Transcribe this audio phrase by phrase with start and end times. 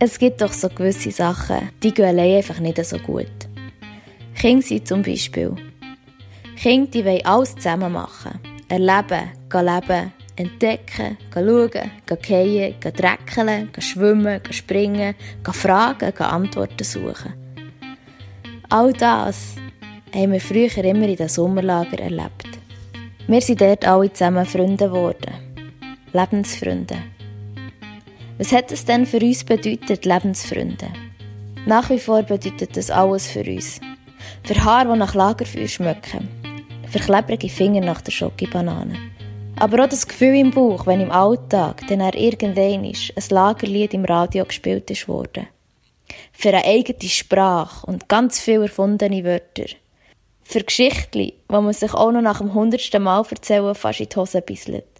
[0.00, 3.26] Es gibt doch so gewisse Sachen, die gehen allein einfach nicht so gut.
[4.36, 5.56] Kinder sind zum Beispiel.
[6.56, 8.38] Kinder, die wollen alles zusammen machen.
[8.68, 17.34] Erleben, gehen leben, entdecken, schauen, gehen gehen dreckeln, schwimmen, springen, fragen, Antworten suchen.
[18.68, 19.56] All das
[20.14, 22.46] haben wir früher immer in den Sommerlager erlebt.
[23.26, 25.32] Wir sind dort alle zusammen Freunde geworden.
[26.12, 27.17] Lebensfreunde.
[28.38, 30.86] Was hat es denn für uns bedeutet, Lebensfreunde?
[31.66, 33.80] Nach wie vor bedeutet das alles für uns.
[34.44, 36.28] Für Haare, die nach Lagerfeuer schmecken.
[36.88, 38.94] Für klebrige Finger nach der Schokibanane.
[39.56, 43.92] Aber auch das Gefühl im Bauch, wenn im Alltag dann er irgendein ist, ein Lagerlied
[43.94, 45.48] im Radio gespielt ist worden.
[46.32, 49.66] Für eine eigene Sprache und ganz viele erfundene Wörter.
[50.44, 54.16] Für Geschichten, die man sich auch noch nach dem hundertsten Mal erzählen fast in die
[54.16, 54.97] Hose bisselt.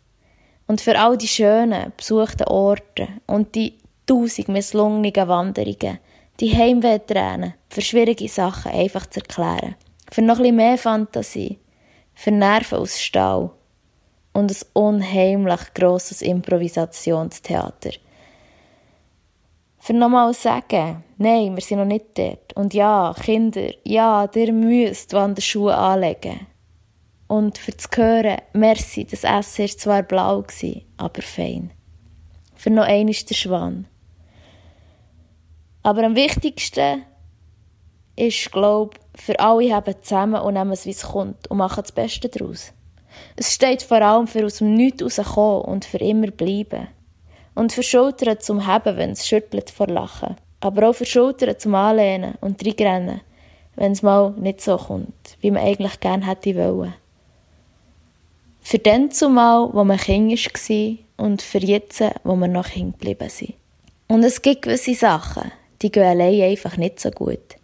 [0.69, 5.99] Und für all die schönen, besuchten Orte und die tausend misslungenen Wanderungen,
[6.41, 9.75] die Heimwehtränen, für schwierige Sachen einfach zu erklären.
[10.13, 11.59] Für noch bisschen mehr Fantasie.
[12.15, 13.51] Für Nerven aus Stahl.
[14.33, 17.93] Und ein unheimlich grosses Improvisationstheater.
[19.79, 22.55] Für nochmal sagen, nein, wir sind noch nicht dort.
[22.55, 26.48] Und ja, Kinder, ja, ihr müsst Wanderschuhe anlegen.
[27.29, 30.45] Und für zu hören, merci, das Essen war zwar blau,
[30.97, 31.71] aber fein.
[32.55, 33.87] Für noch einen ist der Schwan.
[35.83, 37.05] Aber am wichtigsten
[38.17, 41.93] ist, glaube für alle haben zusammen und nehmen es, wie es kommt und machen das
[41.93, 42.73] Beste daraus.
[43.37, 46.89] Es steht vor allem für aus dem Nichts rauskommen und für immer bleiben.
[47.55, 50.37] Und für Schultern zum Haben, wenn es schüttelt vor Lachen.
[50.61, 53.21] Aber auch für Schultern zum Anlehnen und rennen,
[53.77, 56.95] wenn es mal nicht so kommt, wie man eigentlich gerne hätte wollen.
[58.71, 63.31] Für den zumal, wo man Kind war und für jetzt, wo wir noch Kind geblieben
[63.31, 63.55] sind.
[64.09, 67.57] Und es gibt gewisse Sachen, die gehen allein einfach nicht so gut.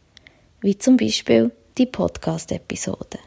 [0.62, 3.18] Wie zum Beispiel die Podcast-Episode.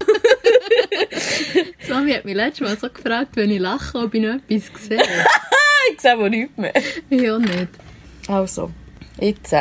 [1.88, 5.00] Mami hat mich letztes Mal so gefragt, wenn ich lache, ob ich noch etwas sehe.
[5.92, 6.74] ich sehe wohl nichts mehr.
[7.10, 7.68] Ich auch nicht.
[8.26, 8.72] Also,
[9.20, 9.54] jetzt.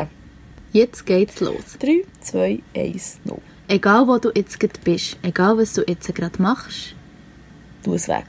[0.74, 1.78] Jetzt geht's los.
[1.79, 3.39] 3, 2, 1, 0.
[3.69, 6.95] Egal wo du jetzt gerade bist, egal was du jetzt gerade machst,
[7.83, 8.25] tu es weg.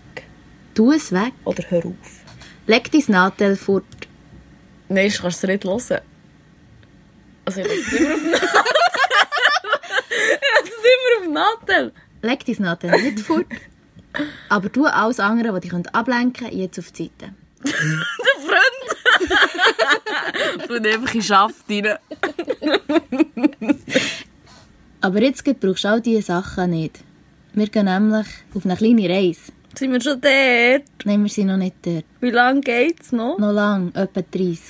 [0.75, 1.33] Tu es weg.
[1.45, 2.25] Oder hör auf.
[2.67, 3.85] Leg dein Nadel fort.
[4.89, 6.01] Nein, ich kann es nicht hören.
[7.45, 8.33] Also ich lasse es immer auf Nadel.
[10.11, 11.93] ich lasse es immer auf Nadel.
[12.23, 13.47] Leg dein Nadel nicht fort.
[14.49, 17.33] Aber tu alles andere, was dich ablenken könnte, jetzt auf die Seite.
[17.65, 17.73] Der
[18.45, 18.89] Freund!
[20.69, 21.99] Du einfach in Schaft rein.
[25.01, 27.01] Aber jetzt brauchst du all diese Sachen nicht.
[27.53, 29.53] Wir gehen nämlich auf eine kleine Reise.
[29.77, 30.85] Sind wir schon dort?
[31.05, 32.05] Nein, wir sind noch nicht dort.
[32.21, 33.39] Wie lange geht's noch?
[33.39, 34.61] Noch lang, etwa 30.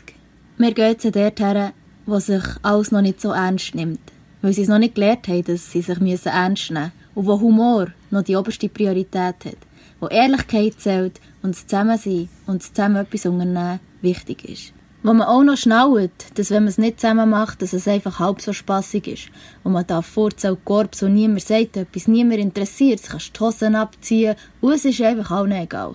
[0.59, 1.73] Wir gehen jetzt dort her,
[2.05, 4.01] wo sich alles noch nicht so ernst nimmt.
[4.43, 6.93] Weil sie es noch nicht gelernt haben, dass sie sich ernst nehmen müssen.
[7.15, 9.57] Und wo Humor noch die oberste Priorität hat.
[9.99, 14.73] Wo Ehrlichkeit zählt und das Zusammensein und das Zusammen etwas unternehmen wichtig ist.
[15.09, 18.19] Wo man auch noch schnallt, dass wenn man es nicht zusammen macht, dass es einfach
[18.19, 19.31] halb so spassig ist.
[19.65, 23.75] Wo man da vorzählt, Korb, und niemand sagt etwas, niemand interessiert, sich kannst die Hosen
[23.75, 25.95] abziehen und es ist einfach auch nicht egal.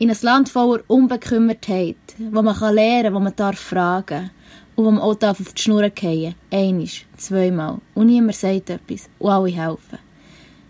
[0.00, 1.94] In ein Land voller Unbekümmertheit,
[2.32, 4.32] wo man kann lernen wo man darf fragen
[4.74, 7.78] und wo man auch darf auf die Schnur fallen Einisch, zweimal.
[7.94, 10.00] Und niemand sagt etwas und alle helfen.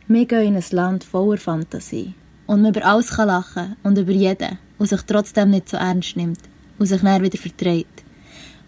[0.06, 2.12] Wir gehen in ein Land voller Fantasie.
[2.46, 6.14] Und man über alles kann lachen und über jeden und sich trotzdem nicht so ernst
[6.14, 6.40] nimmt
[6.78, 8.02] und sich dann wieder verträgt.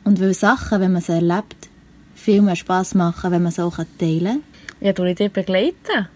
[0.05, 1.69] Und weil Sachen, wenn man sie erlebt,
[2.15, 4.43] viel mehr Spass machen, wenn man sie auch teilen kann.
[4.81, 6.09] Ja, du dich begleiten.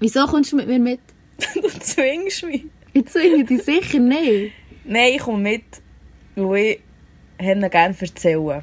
[0.00, 1.00] Wieso kommst du mit mir mit?
[1.54, 2.64] du zwingst mich.
[2.92, 4.52] Ich zwinge dich sicher nicht.
[4.84, 5.64] Nein, ich komme mit,
[6.34, 6.78] weil
[7.38, 8.62] ich gerne erzählen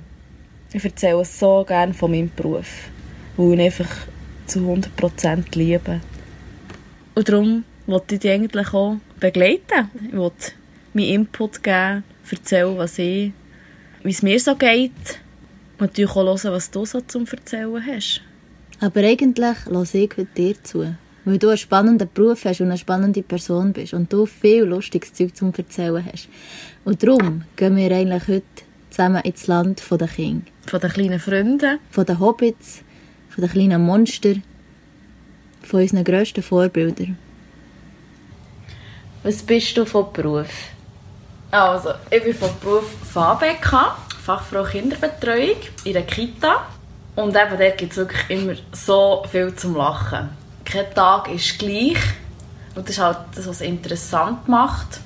[0.74, 2.90] Ich erzähle so gerne von meinem Beruf,
[3.38, 3.90] weil ich ihn einfach
[4.46, 6.02] zu 100% liebe.
[7.16, 9.90] Und darum wollte ich dich eigentlich auch begleiten.
[10.10, 10.52] Ich wollte
[10.94, 13.32] meinen Input geben, erzählen, was ich,
[14.04, 14.92] wie es mir so geht.
[15.78, 18.22] Und natürlich auch hören, was du so zum Erzählen hast.
[18.80, 20.96] Aber eigentlich höre ich heute dir zu.
[21.26, 25.14] Weil du einen spannenden Beruf hast und eine spannende Person bist und du viel lustiges
[25.14, 26.30] Zeug zum Erzählen hast.
[26.86, 28.46] Und darum gehen wir eigentlich heute
[28.90, 30.46] zusammen ins Land der Kinder.
[30.66, 31.80] Von den kleinen Freunden.
[31.92, 32.84] Von den Hobbits,
[33.30, 34.36] von den kleinen Monster,
[35.62, 37.18] von unseren grössten Vorbildern.
[39.24, 40.50] Was bist du von Beruf?
[41.52, 46.64] Also, ich bin von Beruf FABK, Fachfrau Kinderbetreuung in der Kita.
[47.16, 50.30] Und eben dort gibt es wirklich immer so viel zum Lachen.
[50.64, 51.98] Kein Tag ist gleich.
[52.76, 55.00] Und das ist halt das, was es interessant macht.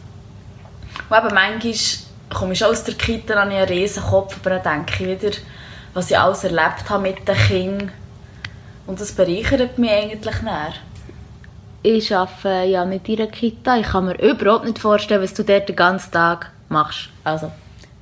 [1.09, 1.73] Und eben manchmal
[2.33, 5.35] komme ich aus der Kita, ich einen riesen Kopf, aber dann denke ich wieder,
[5.93, 7.91] was ich alles erlebt habe mit den Kindern.
[8.85, 10.73] Und das bereichert mich eigentlich näher.
[11.85, 13.75] Ich arbeite ja nicht in einer Kita.
[13.75, 17.09] Ich kann mir überhaupt nicht vorstellen, was du dort den ganzen Tag machst.
[17.25, 17.51] Also,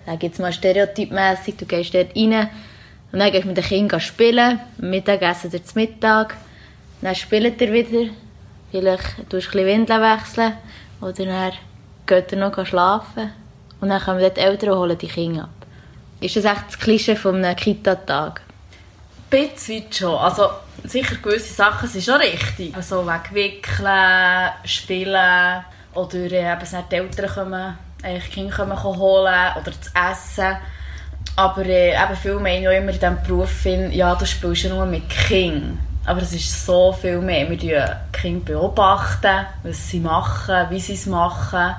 [0.05, 2.47] sag jetzt mal stereotypmässig, du gehst dort rein
[3.11, 6.37] und dann gehst du mit den Kindern spielen, Mittagessen ihr zum Mittag,
[7.01, 8.11] dann spielt ihr wieder,
[8.69, 10.53] vielleicht tust du ein Windeln wechseln
[11.01, 11.53] oder dann
[12.05, 13.31] geht ihr noch schlafen
[13.81, 15.49] und dann kommen die Eltern und holen die Kinder ab.
[16.19, 18.41] Ist das echt das Klischee von einem Kita-Tag?
[19.31, 20.17] Bisschen schon.
[20.17, 20.49] Also,
[20.83, 22.75] sicher gewisse Sachen sind schon richtig.
[22.75, 25.63] Also wegen Wickeln, Spielen
[25.93, 30.57] oder äh, eben, die Eltern kommen, die Kinder kommen holen oder zu essen.
[31.35, 34.85] Aber äh, eben viele meinen auch immer in diesem Beruf, ja, du spielst ja nur
[34.85, 35.79] mit Kindern.
[36.05, 37.49] Aber es ist so viel mehr.
[37.49, 41.75] Wir beobachten die Kinder, beobachten, was sie machen, wie sie es machen,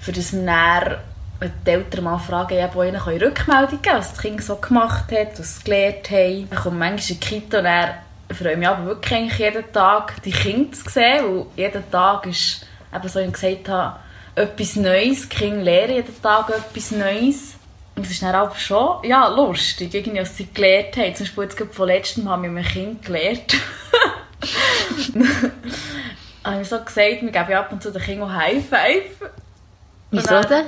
[0.00, 0.98] für das wir
[1.66, 5.56] die Eltern mal fragen, wo ihnen Rückmeldung geben was das Kind so gemacht hat, was
[5.56, 6.48] sie gelernt haben.
[6.50, 7.90] Ich komme manchmal in die Kita und dann
[8.30, 12.66] freue ich mich aber wirklich jeden Tag, die Kinder zu sehen, weil jeden Tag ist,
[12.94, 13.98] eben so wie ich gesagt habe,
[14.34, 15.28] etwas Neues.
[15.28, 17.54] Die Kinder lernen jeden Tag etwas Neues.
[17.96, 21.14] Und es ist dann auch schon ja, lustig, irgendwie, was sie gelernt haben.
[21.14, 23.54] Zum Beispiel jetzt von letztem haben wir mit einem Kind gelernt.
[26.44, 29.30] habe ich so gesagt, wir geben ab und zu den Kindern High Five.
[30.10, 30.66] Wieso denn?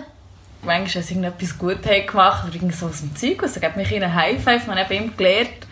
[0.62, 4.14] Manchmal, sie irgendetwas gut gemacht oder irgend so aus dem Zeug, also gibt mich einen
[4.14, 5.66] High Five, man hat ihm gelernt,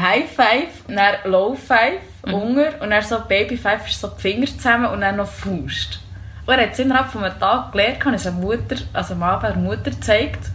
[0.00, 2.34] High Five, dann Low Five, mhm.
[2.34, 6.00] Unger und dann so Baby Five ist so die Finger zusammen und dann noch Faust.
[6.46, 9.62] Und er hat es innerhalb von einem Tag gelernt, kann es Mutter, also am Abend
[9.62, 10.50] Mutter gezeigt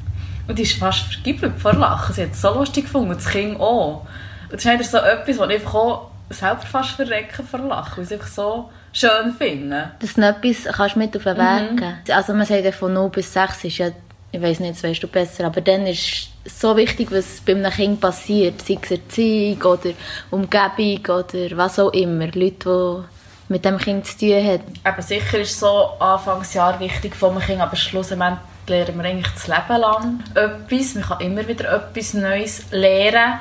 [0.47, 2.13] und die ist fast vergibelt vor Lachen.
[2.13, 4.05] Sie hat es so lustig gefunden, das Kind auch.
[4.43, 7.97] Und das ist einfach so etwas, was ich einfach auch selber fast verrecken vor Lachen,
[7.97, 9.91] weil es einfach so schön finden.
[9.99, 11.77] Dass du etwas kannst mit auf den Weg mhm.
[11.77, 13.89] geben Also man sagt ja von 0 bis 6 ist ja,
[14.31, 17.53] ich weiß nicht, das weißt du besser, aber dann ist es so wichtig, was bei
[17.53, 19.91] einem Kind passiert, sei es Erziehung oder
[20.31, 23.05] Umgebung oder was auch immer, Leute,
[23.49, 24.63] die mit dem Kind zu tun haben.
[24.83, 29.47] Aber sicher ist so Anfangsjahr wichtig von einem Kind, aber schlussendlich lernen wir eigentlich das
[29.47, 30.95] Leben lang etwas.
[30.95, 33.39] Man kann immer wieder etwas Neues lernen,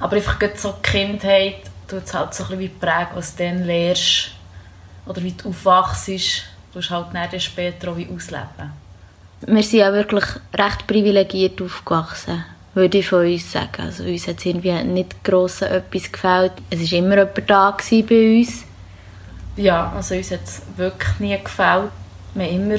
[0.00, 1.56] aber einfach so die Kindheit
[1.86, 4.32] tut es halt so ein bisschen wie prägen, was du dann lernst
[5.06, 6.08] oder wie du aufwachst,
[6.72, 8.72] du halt dann später auch wie ausleben.
[9.46, 12.44] Wir sind ja wirklich recht privilegiert aufgewachsen,
[12.74, 13.82] würde ich von uns sagen.
[13.82, 16.52] Also uns hat irgendwie nicht gross etwas gefällt.
[16.70, 17.76] Es war immer jemand da
[18.08, 18.64] bei uns.
[19.56, 21.90] Ja, also uns hat es wirklich nie gefällt.
[22.34, 22.78] Wir haben immer,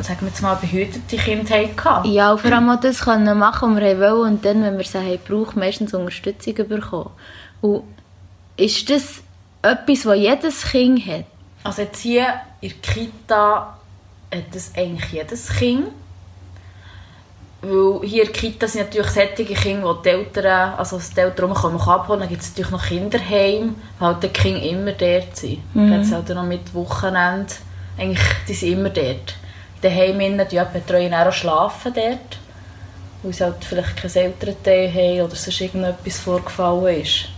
[0.00, 2.06] sagen wir jetzt mal, behütete Kindheit gehabt.
[2.06, 4.98] Ja, vor allem auch das können machen, was wir wollen und dann, wenn wir sie
[4.98, 7.10] haben, brauchen, meistens Unterstützung bekommen.
[7.60, 7.84] Und
[8.56, 9.22] ist das
[9.62, 11.26] etwas, was jedes Kind hat?
[11.62, 13.76] Also jetzt hier in der Kita
[14.34, 15.88] hat das eigentlich jedes Kind.
[17.62, 21.52] Weil hier in der Kita sind natürlich solche Kinder, wo die Eltern, also die Eltern
[21.52, 25.74] kommen abholen, dann gibt es natürlich noch Kinderheim, weil halt die Kinder immer dort sind.
[25.74, 25.90] Mhm.
[25.90, 27.52] Dann halt noch mit Wochenende,
[27.98, 29.34] eigentlich, die sind immer dort.
[29.76, 32.38] In den Heimen, die betreuen auch schlafen dort,
[33.22, 37.28] weil sie halt vielleicht kein Elternteil haben oder sonst irgendetwas vorgefallen ist.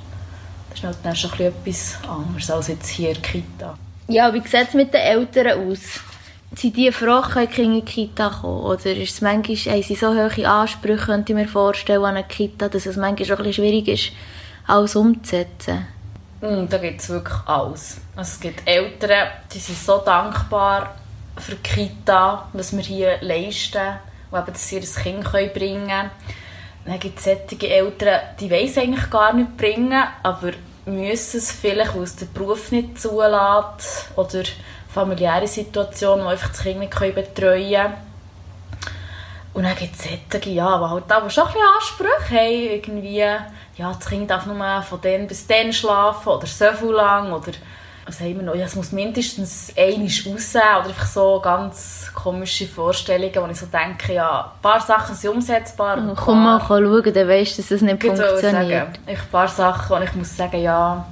[0.71, 3.79] Das ist halt dann schon etwas anderes als jetzt hier in der Kita.
[4.13, 6.01] Ja, wie sieht es mit den Eltern aus?
[6.55, 8.61] Sind die froh, können in die Kita kommen?
[8.61, 12.25] Oder ist es manchmal, haben sie so hohe Ansprüche, könnte ich mir vorstellen, an eine
[12.25, 14.13] Kita, dass es manchmal auch ein schwierig ist,
[14.67, 15.87] alles umzusetzen?
[16.43, 18.03] Mm, da gibt es wirklich alles.
[18.15, 20.95] Also es gibt Eltern, die sind so dankbar
[21.39, 23.95] für die Kita, was wir hier leisten
[24.31, 26.11] und eben, dass sie ihr Kind bringen können.
[26.85, 30.53] Dann gibt es solche Eltern, die wollen eigentlich gar nicht bringen, aber
[30.85, 34.43] müssen es vielleicht, weil es der Beruf nicht zulässt oder
[34.93, 37.95] familiäre Situationen, die einfach das Kind nicht betreuen können.
[39.55, 43.19] Und dann gibt es solche, ja, die halt aber schon ein bisschen Ansprüche haben, irgendwie,
[43.19, 47.53] ja, das Kind darf nur von dann bis dann schlafen oder so viel lang oder
[48.13, 48.55] was haben wir noch?
[48.55, 53.67] Ja, es muss mindestens einmal raus oder einfach so ganz komische Vorstellungen, wo ich so
[53.67, 56.15] denke, ja, ein paar Sachen sind umsetzbar.
[56.15, 58.41] Komm mal schauen, dann weißt du, dass es nicht funktioniert.
[58.41, 58.93] Sagen.
[59.07, 61.07] Ich, ein paar Sachen, und ich muss sagen, ja,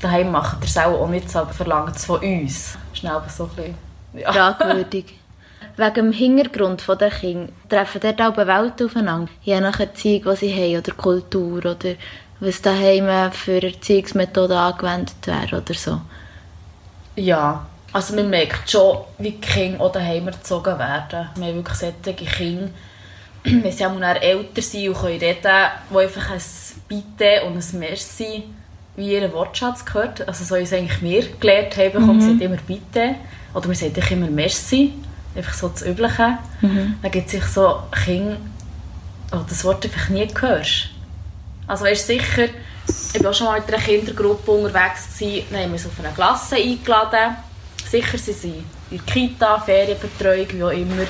[0.00, 2.76] daheim machen ihr es auch nicht so, aber verlangt es von uns.
[2.92, 3.74] Schnell so ein bisschen,
[4.14, 4.32] ja.
[4.32, 5.18] Fragwürdig.
[5.76, 9.32] Wegen dem Hintergrund der Kinder treffen dort auch Welt aufeinander.
[9.42, 11.94] Je nach Erziehung, die sie haben, oder Kultur, oder
[12.38, 16.00] was daheim für Erziehungsmethoden angewendet werden oder so.
[17.16, 21.28] Ja, also man merkt schon, wie die Kinder auch daheim erzogen werden.
[21.36, 22.70] Wir haben wirklich solche Kinder,
[23.44, 26.42] wenn sie auch älter sind und können reden, die einfach ein
[26.88, 28.44] Bitte und ein Merci
[28.96, 30.26] wie ihren Wortschatz gehört.
[30.26, 32.20] Also so wie es eigentlich wir gelernt haben, mhm.
[32.20, 33.16] sie immer Bitte
[33.52, 34.92] oder wir sagen immer Merci.
[35.36, 36.38] einfach so das Übliche.
[36.60, 36.96] Mhm.
[37.02, 38.36] Dann gibt es sich so Kinder,
[39.32, 40.90] oh, das Wort einfach nie hörst.
[41.66, 42.48] Also weißt sicher,
[43.14, 45.92] ich war auch schon mal mit einer Kindergruppe unterwegs, gewesen, dann haben wir uns auf
[46.00, 47.36] eine Klasse eingeladen.
[47.88, 51.02] Sicher sind sie in der Kita, Ferienbetreuung, wie auch immer.
[51.02, 51.08] Und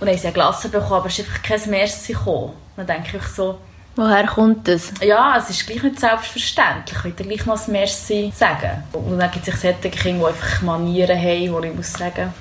[0.00, 2.52] dann haben sie eine Klasse bekommen, aber es ist einfach kein Merci gekommen.
[2.76, 3.58] Dann denke ich so...
[3.94, 4.92] Woher kommt das?
[5.00, 6.98] Ja, es ist gleich nicht selbstverständlich.
[6.98, 8.84] Ich will gleich noch ein Merci sagen.
[8.92, 12.32] Und dann gibt es solche Kinder, die einfach Manieren haben, wo ich muss sagen,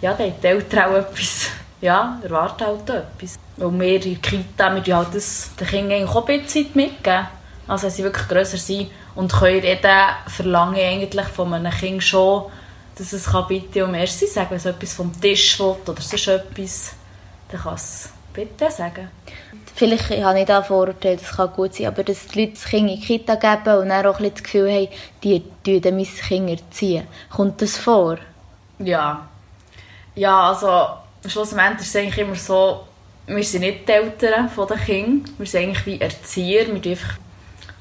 [0.00, 1.48] ja, da haben die Eltern auch etwas,
[1.80, 3.38] ja, erwarten halt etwas.
[3.56, 7.26] Und wir in der Kita, wir halt das den Kindern auch ein bisschen Zeit mitgeben.
[7.66, 12.02] Also wenn sie wirklich grösser sind und können reden, verlange ich eigentlich von einem Kind
[12.02, 12.44] schon,
[12.96, 16.28] dass es kann bitte und merci sagen wenn es etwas vom Tisch will oder sonst
[16.28, 16.92] etwas,
[17.50, 19.08] dann kann es bitte sagen.
[19.74, 22.64] Vielleicht ich habe ich da Vorurteile, das kann gut sein, aber dass die Leute das
[22.64, 24.88] Kind in die Kita geben und dann auch ein das Gefühl haben,
[25.22, 27.06] die tun mein Kind erziehen.
[27.30, 28.18] Kommt das vor?
[28.78, 29.28] Ja.
[30.14, 30.88] Ja, also
[31.26, 32.84] schlussendlich ist es eigentlich immer so,
[33.26, 37.16] wir sind nicht die Eltern der Kinder, wir sind eigentlich wie Erzieher, wir dürfen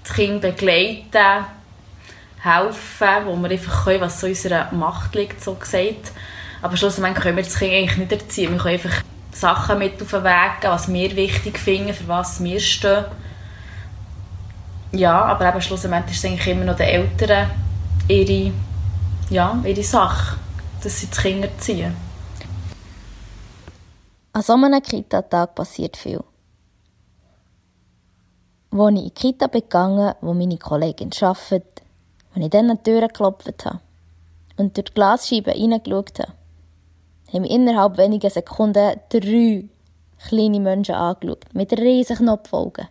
[0.10, 1.46] das Kind begleiten,
[2.42, 6.12] helfen, wo wir einfach können, was so unserer Macht liegt, so gesagt.
[6.62, 8.51] Aber schlussendlich können wir das Kind eigentlich nicht erziehen.
[8.51, 12.44] Wir können einfach Sachen mit auf den Weg geben, was wir wichtig finden, für was
[12.44, 13.06] wir stehen.
[14.92, 17.51] Ja, aber eben schlussendlich ist es eigentlich immer noch den Eltern
[18.08, 18.51] ihre,
[19.30, 20.38] ja, ihre Sache,
[20.84, 21.96] dass sie das Kind erziehen.
[24.34, 26.24] An so einem Kita-Tag passiert viel.
[28.72, 31.82] Als ich in die Kita begangen, wo meine Kollegin arbeitet,
[32.36, 33.80] als ich dann an die Tür geklopft habe
[34.58, 36.34] und durch die Glasscheibe reingeschaut habe,
[37.34, 39.66] haben mich innerhalb weniger Sekunden drei
[40.28, 42.88] kleine Menschen angeschaut, mit riesigen Knopfaugen.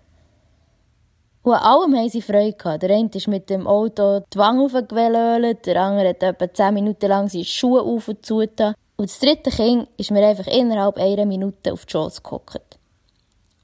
[1.43, 2.83] Und an allem haben sie Freude gehabt.
[2.83, 7.09] Der eine ist mit dem Auto die Wange aufgewählt, der andere hat etwa zehn Minuten
[7.09, 8.39] lang seine Schuhe auf und zu.
[8.39, 12.68] Und das dritte Kind ist mir einfach innerhalb einer Minute auf die Schoß gehockt.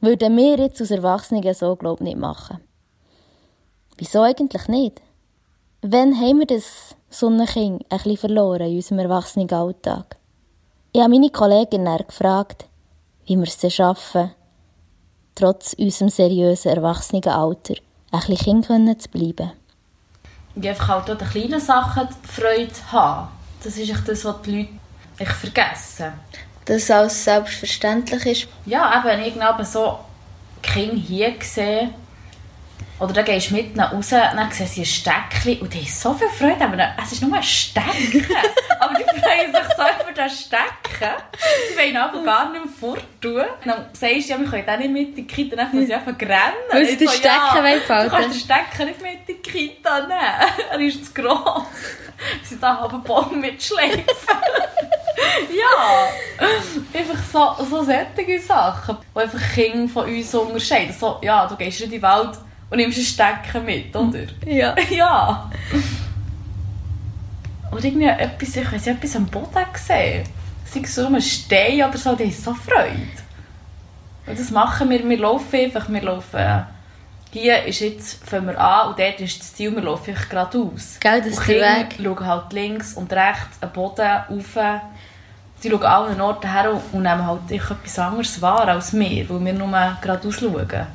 [0.05, 2.61] Würden wir jetzt als Erwachsene so, glaube ich, nicht machen.
[3.97, 5.01] Wieso eigentlich nicht?
[5.81, 10.19] Wann haben wir das Sonnenkind ein bisschen verloren in unserem Erwachsenenalltag?
[10.93, 12.67] Ich habe meine Kollegin gefragt,
[13.25, 14.33] wie wir es schaffen,
[15.35, 17.77] trotz unserem seriösen Erwachsenenalter
[18.13, 19.53] ein bisschen Kind zu bleiben.
[20.55, 23.29] Ich einfach halt auch den kleinen Sachen Freude haben.
[23.63, 24.69] Das ist das, was die
[25.19, 26.13] Leute vergessen.
[26.67, 28.49] Dass alles selbstverständlich ist?
[28.67, 29.99] Ja, eben, ich glaube, so
[30.63, 31.95] Kinder hier gesehen,
[33.01, 36.15] oder dann gehst du mit raus, dann sehen sie ein Steckchen und die haben so
[36.15, 36.65] viel Freude.
[36.65, 37.91] Aber es ist nur ein Stecken.
[38.81, 41.13] aber die freuen sich so über das Stecken.
[41.73, 43.45] Die wollen aber gar nicht mehr forttun.
[43.65, 45.95] Dann sagst du, ja, wir können auch nicht mit in die Kita nehmen, weil sie
[45.95, 46.55] einfach rennen.
[46.71, 48.11] Weil sie den so, Stecken ja, behalten.
[48.11, 50.53] Du kannst den Stecken nicht mit in die Kita nehmen.
[50.71, 51.65] er ist zu gross.
[52.45, 54.05] Sie da haben einen Baum mitschleifen.
[55.51, 56.09] ja,
[56.93, 57.23] einfach
[57.59, 60.95] so, so solche Sachen, die einfach Kinder von uns unterscheiden.
[60.99, 62.39] So, ja, du gehst in die Welt
[62.71, 64.25] und nimmst ein Stecken mit, oder?
[64.47, 64.75] Ja.
[64.91, 65.51] ja.
[67.71, 70.25] Oder irgendwie etwas, ich weiß etwas am Boden gesehen.
[70.65, 73.25] Sei es so ein Stein oder so, die haben so Freude.
[74.27, 76.67] Und das machen wir, wir laufen einfach, wir laufen...
[77.31, 80.99] Hier ist jetzt, fangen wir an und dort ist das Ziel, wir laufen geradeaus.
[81.01, 81.97] Gell, das ist der Weg.
[82.01, 84.57] schauen halt links und rechts, am Boden, rauf.
[85.65, 89.45] Die schauen an allen Orten her und nehmen halt etwas anderes wahr als wir, weil
[89.45, 90.87] wir nur geradeaus schauen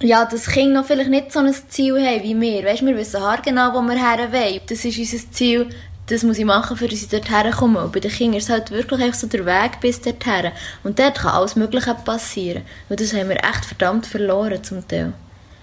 [0.00, 2.64] ja, das Kind noch vielleicht nicht so ein Ziel haben wie wir.
[2.64, 4.60] Weißt, wir wissen haargenau, wo wir her wollen.
[4.68, 5.70] Das ist unser Ziel,
[6.06, 7.82] das muss ich machen, für dass ich dort herkomme.
[7.82, 10.50] Und bei den Kindern ist es halt wirklich einfach so der Weg bis dorthin.
[10.82, 12.62] Und dort kann alles Mögliche passieren.
[12.88, 15.14] Und das haben wir echt verdammt verloren zum Teil.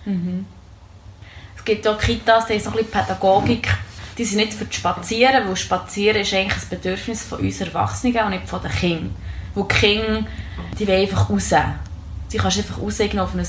[0.06, 0.46] Mhm.
[1.56, 3.68] Es gibt auch Kitas, die haben so ein bisschen Pädagogik.
[4.22, 8.24] Die sind nicht für das Spazieren, weil Spazieren ist eigentlich ein Bedürfnis von uns Erwachsenen
[8.24, 9.16] und nicht von den Kindern.
[9.56, 10.24] Weil die Kinder,
[10.78, 11.50] die wollen einfach raus.
[12.32, 13.40] Die kannst einfach raus auf ein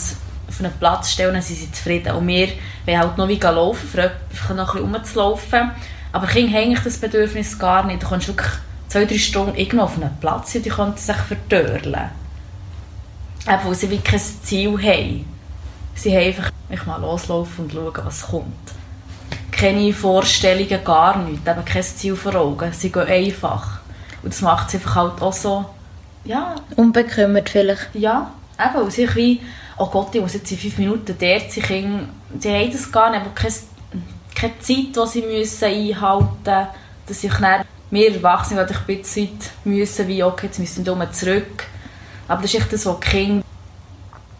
[0.49, 2.15] auf einen Platz stellen, dann sind sie zufrieden.
[2.15, 2.49] Und wir
[2.87, 5.73] wollen halt noch wie laufen, für noch ein bisschen rumzulaufen.
[6.11, 8.03] Aber Kinder haben das Bedürfnis gar nicht.
[8.03, 8.53] Du kannst wirklich
[8.89, 12.09] zwei, drei Stunden auf einem Platz sein, die können sich verdörlen.
[13.47, 15.27] Eben, weil sie wirklich kein Ziel haben.
[15.97, 18.82] Sie haben einfach ich mal loslaufen und schauen, was kommt.
[19.63, 21.49] Keine Vorstellungen, gar nichts.
[21.49, 22.73] Eben kein Ziel vor Augen.
[22.73, 23.79] Sie gehen einfach.
[24.23, 25.65] Und das macht sie einfach halt auch so,
[26.25, 26.57] ja...
[26.77, 27.95] Unbekümmert vielleicht.
[27.95, 29.41] Ja, eben, weil sie wie
[29.79, 33.21] oh Gott, ich muss jetzt in fünf Minuten dort Kinder, die haben das gar nicht,
[33.21, 33.55] aber keine,
[34.35, 36.67] keine Zeit, die sie müssen einhalten müssen,
[37.07, 40.87] dass ich dann, wir Erwachsene, weil ich ein bisschen Zeit müssen, wie, okay, jetzt müssen
[40.87, 41.65] wir zurück.
[42.29, 43.45] Aber das ist echt das, was die Kinder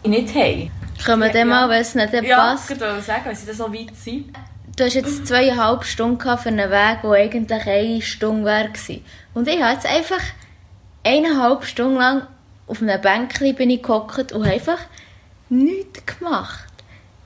[0.05, 0.71] nicht haben.
[1.03, 2.69] Können wir ja, dem mal, wenn es nicht ja, passt?
[2.69, 4.33] Ja, ich sagen, wenn sie dann so weit sind.
[4.75, 9.05] Du hast jetzt zweieinhalb Stunden für einen Weg, der eigentlich eine Stunde gewesen.
[9.33, 10.21] Und ich habe jetzt einfach
[11.03, 12.27] eineinhalb Stunden lang
[12.65, 14.79] auf einem Bänkchen bin ich gehockt und einfach
[15.49, 16.65] nichts gemacht.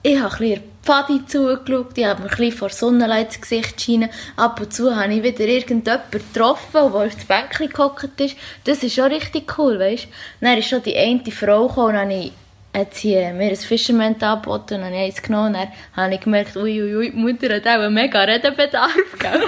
[0.03, 4.09] Ich habe ein bisschen Pfadi zugeschaut, ich habe mir ein vor Sonnenlicht ins Gesicht scheinen.
[4.35, 8.37] Ab und zu habe ich wieder irgendjemanden getroffen, der auf das Bänkchen gehockt ist.
[8.63, 10.07] Das ist schon richtig cool, weißt du.
[10.41, 12.31] Dann ist schon die eine Frau gekommen und habe ich
[12.77, 15.53] hat sie mir ein Fisherman angeboten und dann ich eins genommen.
[15.53, 18.93] Dann habe ich gemerkt, ui, ui, die Mutter hat auch einen mega Redebedarf.
[19.19, 19.41] Gell?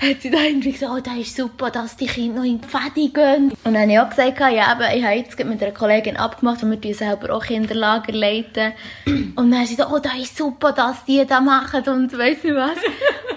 [0.00, 2.60] dann hat sie da irgendwie gesagt, oh, das ist super, dass die Kinder noch in
[2.60, 3.52] die Fedi gehen.
[3.64, 6.62] Und dann habe ich auch gesagt, ja, eben, ich habe jetzt mit einer Kollegin abgemacht
[6.62, 8.72] und wir selber auch Kinderlager leiten.
[9.36, 12.42] Und dann hat sie gesagt, oh, das ist super, dass die das machen und weiss
[12.42, 12.78] nicht was.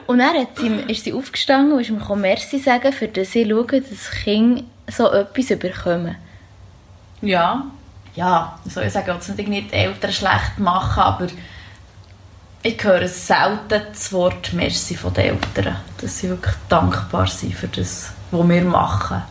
[0.08, 3.48] Und dann hat sie, ist sie aufgestanden und ist mir Merci sagen, für das sie
[3.48, 6.16] schauen, dass Kinder so etwas überkommen.
[7.22, 7.70] Ja,
[8.16, 11.28] ja, soll ich sagen, ich nicht die Eltern schlecht machen, aber
[12.62, 17.68] ich höre selten das Wort Merci von den Eltern, dass sie wirklich dankbar sind für
[17.68, 19.22] das, was wir machen.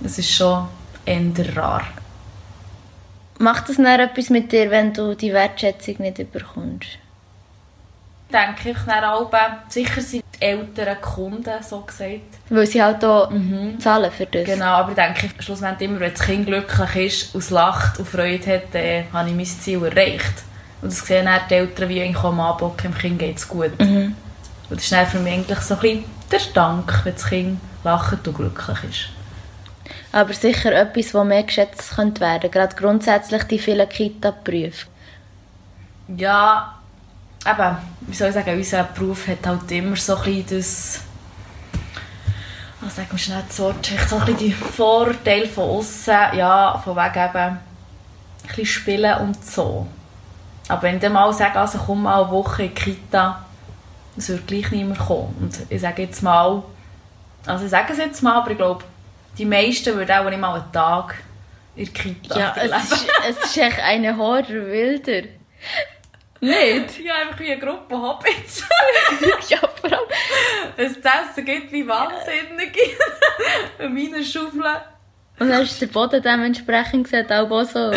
[0.00, 0.68] Das ist schon
[1.06, 1.86] eher rar.
[3.38, 6.98] Macht das dann etwas mit dir, wenn du die Wertschätzung nicht bekommst?
[8.32, 9.30] Denke ich dann auch,
[9.68, 12.20] sicher sind die älteren Kunden, so gesagt.
[12.50, 13.78] Weil sie halt auch mhm.
[13.80, 14.44] zahlen für das.
[14.44, 18.54] Genau, aber ich denke schlussendlich immer, wenn das Kind glücklich ist und lacht und Freude
[18.54, 20.42] hat, dann habe ich mein Ziel erreicht.
[20.80, 23.78] Und das sehen dann die Eltern wie eigentlich am Abend, dem Kind geht es gut.
[23.80, 24.14] Mhm.
[24.70, 27.60] Und das ist dann für mich eigentlich so ein bisschen der Dank, wenn das Kind
[27.84, 29.08] lacht und glücklich ist.
[30.12, 34.86] Aber sicher etwas, das mehr geschätzt könnte werden, gerade grundsätzlich die vielen Kita-Berufe.
[36.16, 36.77] Ja,
[37.50, 41.00] eben, wie soll ich sagen, unser Beruf hat halt immer so ein bisschen das,
[42.80, 46.96] was sagen wir schnell das Wort, so ein bisschen die Vorteile von außen, ja, von
[46.96, 47.60] wegen eben ein
[48.46, 49.86] bisschen spielen und so.
[50.68, 53.44] Aber wenn ich mal sage, also komm mal eine Woche in die Kita,
[54.16, 55.34] es würde gleich nicht mehr kommen.
[55.40, 56.62] Und ich sage jetzt mal,
[57.46, 58.84] also ich sage es jetzt mal, aber ich glaube,
[59.38, 61.14] die meisten würden auch nicht mal einen Tag
[61.76, 65.28] in der Kita Ja, es ist, es ist echt eine Horde Wilder.
[66.40, 67.00] Nicht?
[67.00, 68.64] Ja, einfach wie eine Gruppe Hobbits.
[69.48, 70.08] ja, vor allem.
[70.76, 72.80] Es zu essen gibt wie Wahnsinnige.
[73.78, 74.76] In meinen Schaufeln.
[75.40, 77.96] Und dann ist der Boden dementsprechend sieht auch so aus.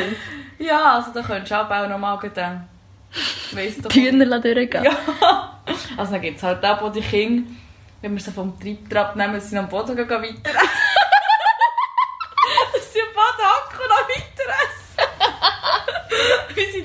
[0.57, 2.67] Ja, also da könntest du auch noch mal den
[3.51, 4.83] weißt du, Hühner durchgehen.
[4.83, 5.61] Ja.
[5.97, 7.49] Also dann gibt es halt auch, wo die Kinder,
[8.01, 10.41] wenn wir sie vom Treibtrab nehmen, sie am Boden gehen weiter essen.
[12.73, 14.47] Dass sie am Boden hocken und noch weiter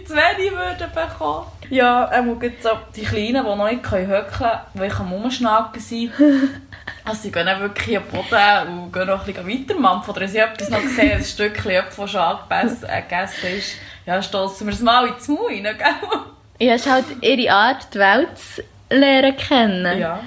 [0.07, 1.47] zu wenig würden bekommen.
[1.71, 5.81] Ja, ähm, gibt so die Kleinen, die noch nicht höckeln können, die ich am Umschnacken
[5.81, 6.13] sind.
[7.05, 10.13] Also sie gehen auch wirklich am Boden und gehen noch ein bisschen weiter mampfen.
[10.13, 13.77] Oder sie etwas noch gesehen, ein Stückchen Äpfel, das angegessen äh, ist.
[14.07, 15.77] Ja, stossen wir es mal ins rein, gell?
[16.59, 20.01] Ja, es ist halt ihre Art, die Welt zu lernen kennen.
[20.01, 20.21] Ja.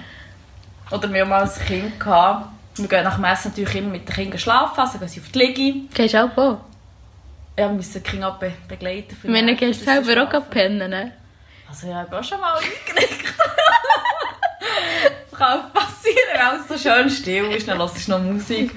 [0.90, 2.48] Oder wir haben mal ein Kind gehabt.
[2.76, 5.30] Wir gehen nach dem Essen natürlich immer mit den Kindern schlafen, also gehen sie auf
[5.34, 5.80] die Liege.
[5.94, 6.60] Gehst du auch?
[7.60, 9.18] Ja, wir müssen die Kinder be begleiten.
[9.22, 11.12] Ich meine, gehst du selber auch pennen, ne?
[11.70, 13.34] Also ja, ich habe auch schon mal eingenickt.
[15.40, 17.68] kann passieren, weil es so schön still ist.
[17.68, 18.72] Dann hörst du noch Musik.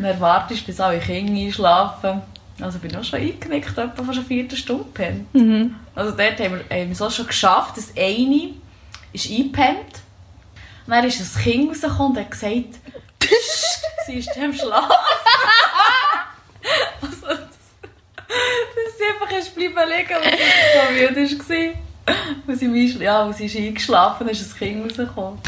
[0.00, 2.22] Dann wartest bis alle Kinder einschlafen.
[2.60, 5.32] Also bin ich auch schon eingenickt, etwa fast eine Viertelstunde gepennt.
[5.32, 5.76] Mhm.
[5.94, 8.54] Also dort haben wir, haben wir es schon geschafft, dass eine
[9.12, 10.00] ist eingepennt.
[10.84, 12.80] Und dann ist ein Kind rausgekommen und hat gesagt,
[14.06, 14.90] sie ist am Schlafen.
[17.02, 17.45] also,
[18.28, 20.38] das, sie einfach ist bleiben liegen, weil
[20.98, 21.66] sie so müde war.
[22.48, 25.40] Als sie, ja, als sie ist eingeschlafen ist ein Kind rausgekommen.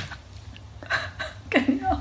[1.50, 2.00] genau.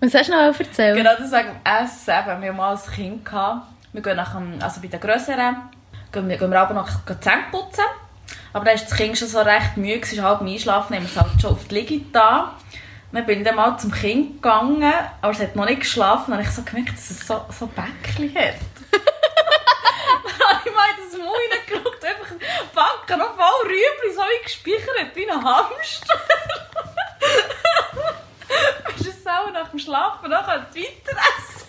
[0.00, 0.96] Was hast du noch erzählt?
[0.96, 2.10] Genau, deswegen Essen.
[2.10, 3.24] Eben, wir haben mal ein Kind.
[3.24, 3.66] Gehabt.
[3.92, 5.56] Wir gehen nach dem, also bei den Grösseren
[6.12, 6.88] gehen wir, gehen wir aber noch
[7.20, 7.84] Zähne putzen.
[8.52, 11.10] Aber dann war das Kind schon so recht müde, es war halb einschlafen, haben wir
[11.10, 12.54] es halt schon auf die Liege da.
[13.12, 16.30] Dann bin ich dann mal zum Kind gegangen, aber es hat noch nicht geschlafen.
[16.30, 18.54] Dann habe ich so gemerkt, dass es so, so Bäckchen hat.
[18.92, 22.34] dann habe ich mal in das Mund reingeschaut, einfach
[22.74, 26.20] Backen noch voll Rüebli, so wie gespeichert, wie ein Hamster.
[28.86, 31.66] Bist du sauer nach dem Schlafen, dann kannst du weiter essen.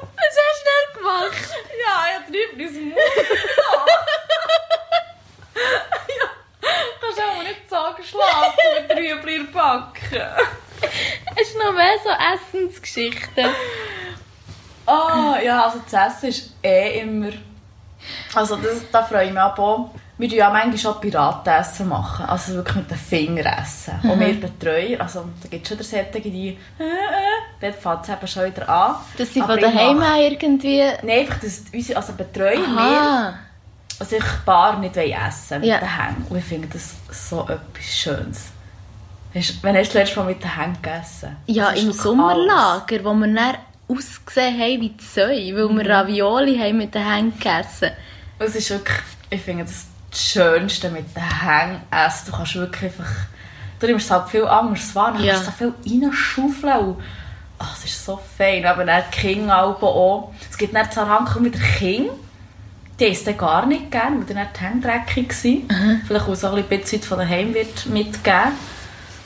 [0.00, 1.48] Was hast du denn gemacht?
[1.78, 3.00] Ja, ich habe Rüebli dem Mund
[6.08, 6.26] ja,
[7.00, 10.22] kannst auch nicht sagen, schlafen mit Rüebli in Backen.
[11.36, 13.54] Hast du noch mehr so Essensgeschichten?
[14.86, 17.32] Ah, oh, ja, also das Essen ist eh immer...
[18.34, 19.90] Also das, da freue ich mich auch.
[20.18, 21.88] Wir machen ja manchmal schon Piratenessen.
[21.88, 23.94] Machen, also wirklich mit den Fingern essen.
[24.02, 24.10] Mhm.
[24.10, 26.48] Und wir Betreuer, also da gibt es schon Sättige, die...
[26.78, 28.96] Äh, äh, dort fängt es eben schon wieder an.
[29.16, 30.82] Dass sie von daheim irgendwie...
[31.02, 33.28] Nein, einfach, dass unsere also Betreuer, Aha.
[33.30, 33.34] wir
[33.98, 35.78] was ich Bar nicht essen mit Ja.
[35.78, 36.26] den Händen.
[36.30, 38.46] Und ich finde das so etwas Schönes.
[39.62, 41.36] Wann hast du das letzte Mal mit den Händen gegessen?
[41.46, 43.54] Ja, Das im Sommerlager, wo wir dann
[43.90, 45.78] ausgesehen haben wie Zeu, weil Mhm.
[45.78, 47.90] wir Ravioli haben mit den Händen gegessen.
[48.38, 48.98] Es ist wirklich,
[49.30, 52.26] ich finde das das Schönste mit den Händen essen.
[52.26, 53.10] Du kannst wirklich einfach,
[53.78, 55.34] du nimmst es halt viel anders wahr, dann Ja.
[55.34, 56.96] kannst du so viel reinschaufeln
[57.62, 58.64] oh, es ist so fein.
[58.66, 60.32] Aber dann die Kinder auch.
[60.50, 62.10] Es gibt dann Zusammenhang mit der Kind.
[62.98, 65.54] Die isst dann gar nicht gerne, weil dann die dreckig waren.
[65.68, 66.00] Mhm.
[66.06, 68.52] Vielleicht auch so ein bisschen von daheim wird mitgeben.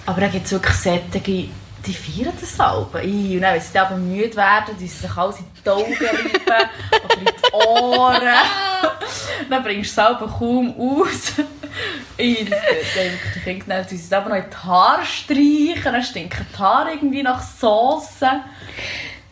[0.06, 1.48] Aber dann gibt es wirklich Sättige,
[1.86, 2.84] die feiern das Alben.
[2.84, 6.30] Und dann, wenn sie dann aber müde werden, die sich alles in die Augen reiben
[7.04, 8.22] oder in die Ohren.
[9.50, 11.32] dann bringst du selber kaum aus.
[12.16, 12.60] Ey, das.
[13.34, 16.92] Die Kinder tun sie es aber noch in die Haare streichen, dann stinken die Haare
[16.92, 18.22] irgendwie nach Sauce.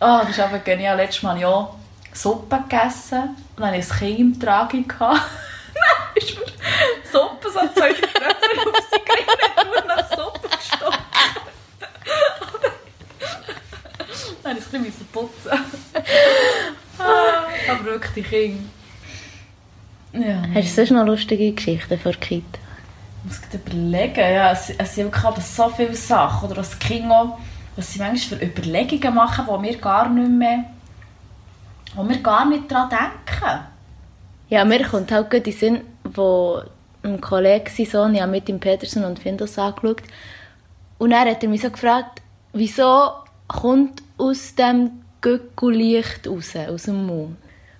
[0.01, 0.97] Oh, das ist aber genial.
[0.97, 1.77] Letztes Mal habe ich auch
[2.13, 4.85] Suppe gegessen und dann hatte ich ein Kind im Tragi.
[4.99, 5.21] dann
[6.15, 6.47] ist mir
[7.11, 10.32] Suppe so zwei Tröpfchen auf sie gerieben und nach Suppe
[14.55, 15.51] musste ich ein bisschen putzen.
[16.99, 18.63] Ah, aber wirklich die Kinder.
[20.13, 20.43] Ja.
[20.55, 22.59] Hast du sonst noch lustige Geschichten vor Kita?
[23.25, 27.39] Ich muss überlegen, ja, es, es sind wirklich so viele Sachen, oder als Kinder,
[27.77, 30.65] was sie manchmal für Überlegungen machen, wo wir gar nicht mehr,
[31.95, 33.61] wo wir gar nicht daran denken.
[34.51, 36.63] Ja, mir kommt halt gut in Sinn, wo
[37.03, 40.03] ein Kollege, sein Sohn, ich habe mit ihm Peterson und Findus angeschaut.
[40.99, 42.21] Und dann hat er mich so gefragt,
[42.53, 43.13] wieso
[43.49, 47.37] kommt aus dem Gückelicht raus, aus dem Mund?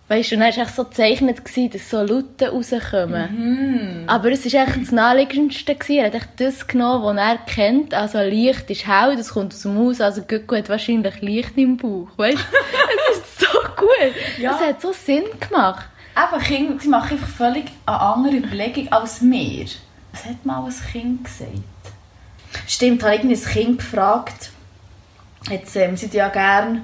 [0.09, 4.05] Weißt du, und dann war es so gezeichnet, gewesen, dass so Laute rauskommen.
[4.09, 5.75] Aber es war echt das Naheliegendste.
[5.89, 7.95] Er hat echt das genommen, was er kennt.
[7.95, 11.79] Also Licht ist hell, das kommt aus dem Haus, also Gückel hat wahrscheinlich Licht im
[11.79, 12.09] Bauch.
[12.17, 12.43] Weißt du?
[13.13, 14.15] Es ist so gut.
[14.39, 14.55] Ja.
[14.55, 15.87] Es hat so Sinn gemacht.
[16.15, 19.67] Eben, Kinder, die machen einfach völlig eine andere Überlegung als wir.
[20.13, 21.53] Was hat mal ein Kind gesagt?
[22.67, 24.51] Stimmt, habe irgendwie ein Kind gefragt.
[25.51, 26.83] Jetzt, ähm, tun ja gerne,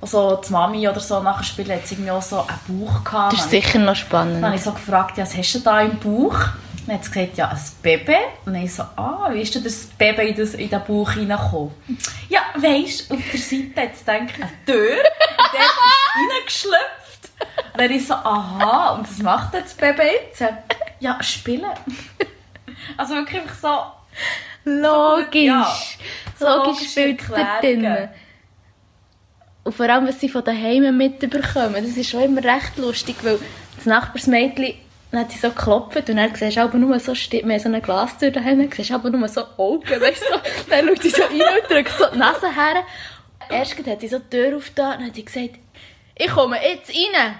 [0.00, 3.32] also die Mami oder so nachher spielen, hat irgendwie auch so einen Bauch gehabt.
[3.34, 4.54] Das ist ich- sicher noch Dann habe spannend.
[4.56, 6.36] ich so gefragt, ja, was hast du da im Bauch?
[6.86, 8.16] Dann hat sie gesagt, ja, ein Baby.
[8.44, 11.10] Und dann ich so, ah, wie ist denn das Baby in, das, in den Bauch
[11.16, 11.70] reingekommen?
[12.28, 17.30] Ja, weisst auf der Seite hat sie gedacht, eine Tür, und der ist reingeschlüpft.
[17.72, 20.42] Und dann ich so, aha, und was macht das Baby jetzt?
[20.98, 21.66] Ja, spielen.
[22.96, 23.68] Also wirklich so,
[24.64, 25.44] Logisch.
[25.44, 25.66] Ja.
[26.42, 27.94] So Logisch spielt Erklärungen.
[27.94, 28.08] drin.
[29.64, 33.38] Und vor allem, was sie von daheim mitbekommen, das ist schon immer recht lustig, weil
[33.76, 34.74] das Nachbarsmädchen
[35.12, 37.82] dann hat sie so geklopft und dann siehst du aber nur so, wir so eine
[37.82, 40.40] Glastür daheim, dann siehst du aber nur so Augen, weißt du, so.
[40.70, 42.82] dann schaut sie so rein und drückt so die Nase her.
[43.50, 45.58] Erst hat sie so die Tür aufgetan und hat sie gesagt,
[46.16, 47.34] ich komme jetzt rein.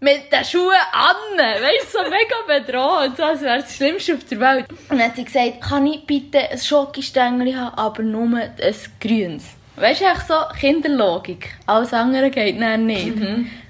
[0.00, 4.24] Mit den Schuhen an, weißt du, so mega bedroht, so, als wäre das Schlimmste auf
[4.24, 4.66] der Welt.
[4.70, 9.44] Und dann hat sie gesagt, kann ich bitte ein Schokostängel haben, aber nur ein grünes.
[9.74, 11.54] Weißt du, echt so Kinderlogik.
[11.66, 13.16] Alles andere geht dann nicht.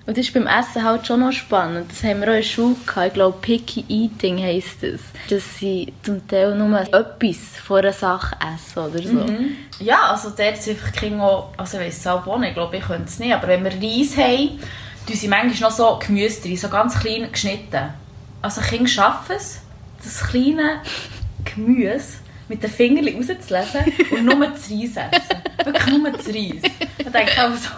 [0.08, 1.90] Und das ist beim Essen halt schon noch spannend.
[1.90, 3.08] Das haben wir auch in der Schule gehabt.
[3.08, 5.00] Ich glaube, Picky Eating heisst das.
[5.28, 9.26] Dass sie zum Teil nur etwas von einer Sache essen oder so.
[9.84, 12.84] Ja, also dort sind einfach Kinder also ich weiss es auch nicht, ich glaube, ich
[12.84, 14.58] könnte es nicht, aber wenn wir Reis haben,
[15.08, 17.94] tun sie manchmal noch so Gemüse drin, so ganz klein geschnitten.
[18.42, 19.60] Also Kinder schaffen es,
[20.04, 20.82] das kleine
[21.44, 22.18] Gemüse
[22.48, 25.42] mit den Fingern rauszulesen und nur das Reis essen.
[25.64, 26.72] Wirklich nur das Reis.
[27.04, 27.70] Da denke ich auch so,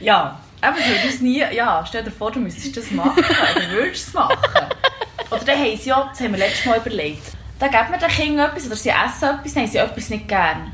[0.00, 4.08] ja, eben so, das nie, ja, stell dir vor, du müsstest das machen, oder würdest
[4.08, 4.38] es machen.
[5.30, 8.08] Oder dann haben sie ja, das haben wir letztes Mal überlegt, dann geben wir den
[8.08, 10.72] Kindern etwas oder sie essen etwas, dann haben sie etwas nicht gern.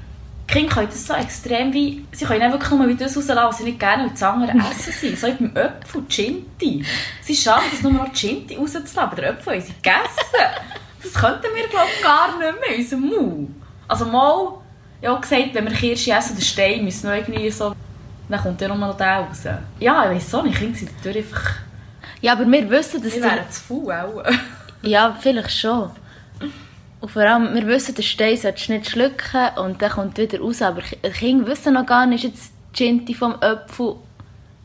[0.51, 3.49] Die Kinder können das so extrem wie, sie können nicht wirklich nur wie das rauslassen,
[3.49, 5.15] was sie nicht gerne und das andere essen sie.
[5.15, 6.85] So wie beim Äpfel, Ginti.
[7.23, 10.41] Sie schaffen es nur noch Ginti rauszulassen, aber den Äpfel haben sie gegessen.
[11.03, 13.51] Das könnten wir, glaube ich, gar nicht mehr in unserem Mund.
[13.87, 14.55] Also mal,
[15.09, 17.75] auch gesagt, wenn wir Kirsche essen oder Stein, müssen wir irgendwie so,
[18.29, 19.45] dann kommt ja nur noch der raus.
[19.79, 21.55] Ja, ich weiss so nicht, Kinder sind dadurch einfach,
[22.21, 24.25] Ja, aber wir wissen, dass wir wären zu faul auch.
[24.83, 25.91] Ja, vielleicht schon.
[27.01, 30.39] Und vor allem, wir wissen, den Stein solltest du nicht schlucken und dann kommt wieder
[30.41, 30.61] raus.
[30.61, 33.97] Aber Kinder wissen noch gar nicht, ist jetzt die Ginti vom Apfel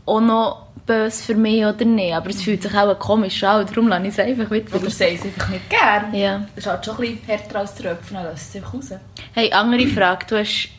[0.06, 2.13] auch noch böse für mich oder nicht.
[2.13, 5.06] Aber es fühlt sich auch komisch an, darum lasse ich es einfach wieder Oder sie
[5.06, 6.13] es einfach nicht gern.
[6.13, 6.45] Ja.
[6.56, 8.89] Das ist halt schon ein bisschen härter als der Äpfel, dann lässt es einfach raus.
[9.34, 10.26] Hey, andere Frage.
[10.28, 10.69] Du hast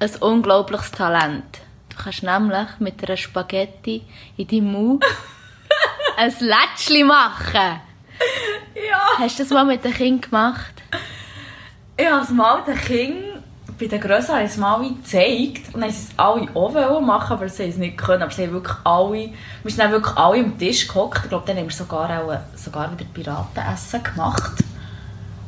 [0.00, 1.60] ein unglaubliches Talent.
[1.88, 4.02] Du kannst nämlich mit einer Spaghetti
[4.36, 5.04] in deinem Mund
[6.16, 7.80] ein Lätschchen machen.
[8.74, 9.00] Ja.
[9.18, 10.75] Hast du das mal mit den Kindern gemacht?
[11.96, 13.36] Ich habe es mal den Kindern
[13.78, 17.64] bei den sie es mal gezeigt und dann sie es alle auch machen, aber sie
[17.64, 18.22] haben es nicht können.
[18.22, 19.30] Aber sie haben wirklich alle,
[19.62, 21.20] wir sind dann wirklich alle am Tisch gehockt.
[21.24, 24.52] Ich glaube, dann haben wir sogar, auch, sogar wieder Piratenessen gemacht.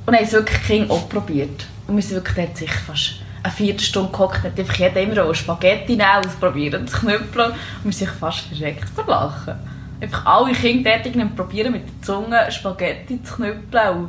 [0.04, 1.66] Und haben es wirklich King auch probiert.
[1.86, 5.34] Und wir sind wirklich dort sicher fast eine Viertelstunde gehockt, hat einfach jeder immer auch
[5.34, 7.52] Spaghetti nehmen, ausprobieren, zu knüppeln.
[7.52, 9.54] Und wir sind fast verreckt vor Lachen.
[10.00, 14.08] Einfach alle Kinder dort probieren, mit der Zunge Spaghetti zu knüppeln.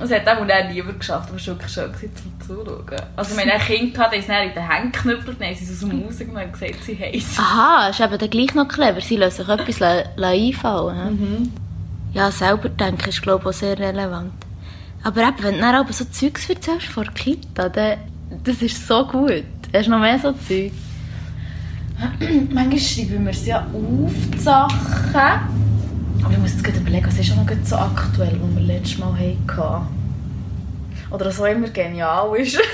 [0.00, 3.02] Und es hat auch dann niemand geschafft, aber es war wirklich schön zum Zuschauen.
[3.16, 5.70] Also hatten ein Kind, die es dann in den Händen geknüppelt, dann haben sie es
[5.72, 7.38] aus dem Haus genommen und gesagt, sie es.
[7.38, 9.00] Aha, ist eben dann gleich noch clever.
[9.02, 11.20] Sie lassen sich etwas einfallen.
[11.20, 11.52] Mhm.
[12.14, 14.32] Ja, selber denken ist, glaube ich, auch sehr relevant.
[15.02, 17.98] Aber eben, wenn du dann aber so Zeugs erzählst vor der Kita, dann,
[18.42, 19.44] das ist so gut.
[19.74, 20.72] Hast du noch mehr so Zeug?
[22.50, 25.60] Manchmal schreiben wir es ja auf, die Sachen.
[26.22, 29.12] Aber ich muss jetzt überlegen, was ist auch noch so aktuell, was wir letztes Mal
[29.12, 29.88] hatten.
[31.10, 32.58] Oder was auch immer genial ist.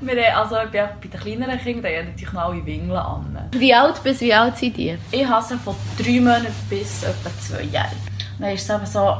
[0.00, 3.38] wir haben, also auch bei den kleineren Kindern, die haben natürlich noch alle Wingeln an.
[3.52, 4.96] Wie alt bis wie alt sind die?
[5.10, 7.96] Ich habe sie von drei Monaten bis etwa zwei Jahren.
[8.38, 9.16] Dann ist es eben so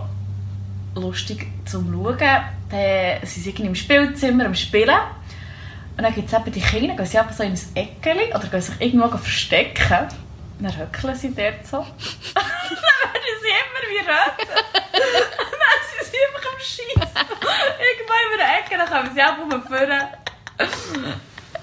[0.95, 2.19] lustig zum Schauen.
[2.19, 4.97] Dann sind sie im Spielzimmer am Spielen.
[5.97, 8.47] Und dann gibt es eben die Kinder, gehen sie eben so in ein Eckchen oder
[8.49, 10.09] gehen sich irgendwo verstecken.
[10.59, 11.85] Dann höckeln sie dort so.
[12.71, 14.39] Dann werden sie immer wie rot.
[14.39, 17.11] dann sind sie einfach am Schießen.
[17.87, 20.05] Irgendwann in der Ecke, dann kommen sie ab und führen.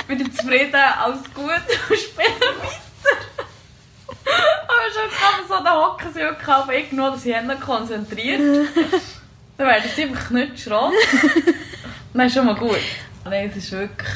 [0.08, 1.46] Wieder zufrieden, alles gut
[1.90, 3.18] und spielen weiter.
[4.68, 8.68] Aber schon kann so, da hocken sie wirklich auf irgendwo, dass sie konzentriert.
[9.58, 10.94] Dann werden sie einfach knutschrot.
[12.14, 12.80] Nein, schon mal gut.
[13.26, 14.10] Nein, es ist wirklich...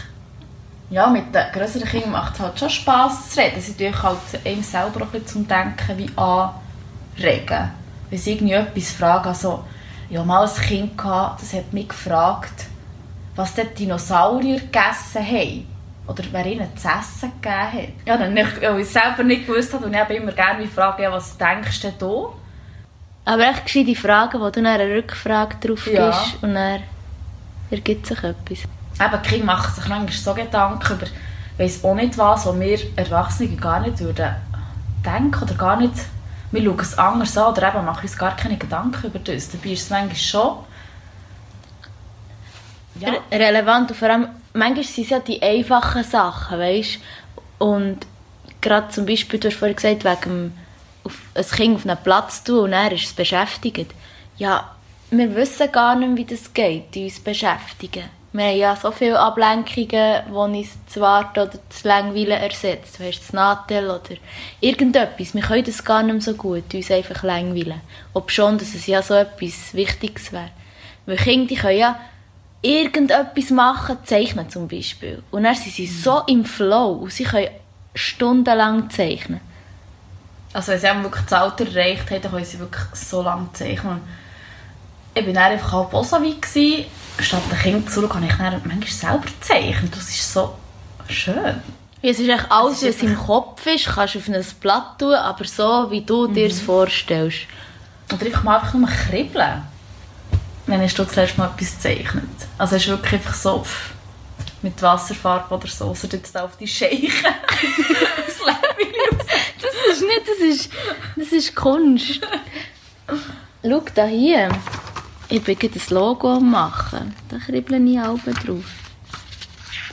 [0.90, 3.62] Ja, mit den grösseren Kindern macht es halt schon Spass zu reden.
[3.62, 6.10] Sie natürlich halt einem selber auch ein bisschen zum Denken wie
[7.18, 7.72] anregen.
[8.10, 9.64] Wenn sie irgendwie etwas fragen, also...
[10.10, 12.68] Ich hatte mal ein Kind, gehabt, das hat mich gefragt,
[13.36, 15.68] was die Dinosaurier gegessen haben.
[16.08, 18.06] Oder wer ihnen zu essen gegeben hat.
[18.06, 20.68] Ja, dann weil ich es selber nicht gewusst habe und ich habe immer gerne wie
[20.68, 21.92] frage, ja, was denkst du
[23.26, 23.34] da?
[23.34, 26.10] Aber echt gescheite Fragen, wo du dann eine Rückfrage drauf Ja.
[26.10, 26.84] gibst und dann
[27.70, 28.60] ergibt sich etwas.
[28.60, 31.08] Eben, die Kinder machen sich manchmal so Gedanken über,
[31.58, 34.34] weiss auch nicht was, was wir Erwachsene gar nicht würden
[35.06, 35.96] denken oder gar nicht,
[36.52, 39.50] wir schauen es anders an oder eben machen uns gar keine Gedanken über das.
[39.50, 40.58] Dabei ist es manchmal schon...
[43.00, 47.00] Ja, Re- relevant und vor allem, manchmal sind es ja die einfachen Sachen, weißt
[47.60, 48.08] Und
[48.62, 50.58] gerade zum Beispiel, du hast vorhin gesagt, wegen
[51.04, 53.94] auf, ein Kind auf einen Platz tun und er ist es beschäftigt.
[54.38, 54.76] Ja,
[55.12, 58.06] wir wissen gar nicht, wie das geht, die uns beschäftigen.
[58.38, 59.88] Wir haben ja so viele Ablenkungen,
[60.28, 63.00] die uns zu warten oder zu langweilen ersetzt.
[63.00, 64.16] Weißt du, das Nadel oder
[64.62, 65.34] irgendetwas.
[65.34, 67.82] Wir können das gar nicht mehr so gut, uns einfach langweilen.
[68.14, 70.52] Ob schon, dass es ja so etwas Wichtiges wäre.
[71.08, 72.00] Weil Kinder, die können ja
[72.62, 75.24] irgendetwas machen, zeichnen zum Beispiel.
[75.32, 77.50] Und dann sind sie so im Flow und sie können
[77.96, 79.42] stundenlang zeichnen.
[80.54, 83.52] also wenn sie eben wirklich das Alter erreicht haben, dann können sie wirklich so lange
[83.54, 84.02] zeichnen.
[85.16, 86.86] Ich war dann einfach auch so weit, gewesen.
[87.20, 89.96] Statt den Kindern zu schauen, habe ich dann manchmal selber gezeichnet.
[89.96, 90.54] Das ist so
[91.10, 91.62] schön.
[92.02, 95.00] Ja, es ist echt alles, ist was im Kopf ist, kannst du auf ein Blatt
[95.00, 97.40] tun, aber so, wie du dir es vorstellst.
[98.14, 99.64] Oder einfach mal einfach nur kribbeln.
[100.68, 102.24] Wenn hast du das letzte Mal etwas gezeichnet.
[102.58, 103.66] Also es ist wirklich einfach so
[104.62, 107.10] mit Wasserfarbe oder so, außer jetzt da auf die Scheichen.
[107.24, 109.18] das Leben.
[109.62, 110.70] Das ist nicht, das ist,
[111.16, 112.22] das ist Kunst.
[113.64, 114.50] Schau da hier.
[115.30, 117.14] Ich bin gerade ein Logo am machen.
[117.30, 118.66] Da kribbel ich auch drauf.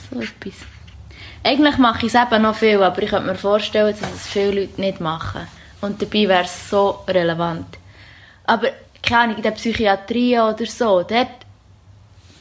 [0.09, 0.53] So etwas.
[1.43, 4.61] Eigentlich mache ich es eben noch viel, aber ich könnte mir vorstellen, dass es viele
[4.61, 5.41] Leute nicht machen.
[5.81, 7.77] Und dabei wäre es so relevant.
[8.45, 8.69] Aber
[9.03, 11.27] keine Ahnung, in der Psychiatrie oder so, dort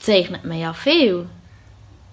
[0.00, 1.26] zeichnet man ja viel.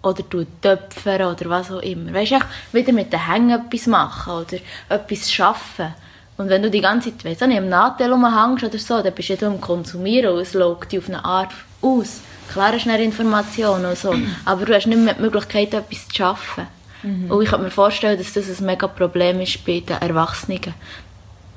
[0.01, 2.11] Oder tut töpfern oder was auch immer.
[2.11, 2.39] Weißt du,
[2.71, 4.57] wieder mit den Hängen etwas machen oder
[4.89, 5.93] etwas schaffen.
[6.37, 9.13] Und wenn du die ganze Zeit, weißt du, nicht, am Nadel rumhängst oder so, dann
[9.13, 12.21] bist du ja am Konsumieren und es schaut dich auf eine Art aus.
[12.51, 14.13] Klar hast du dann Informationen und so,
[14.45, 16.67] aber du hast nicht mehr die Möglichkeit, etwas zu schaffen.
[17.03, 20.59] Und ich kann mir vorstellen, dass das ein mega Problem ist bei den Erwachsenen.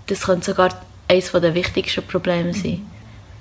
[0.07, 0.71] Das könnte sogar
[1.07, 2.87] eines der wichtigsten Probleme sein.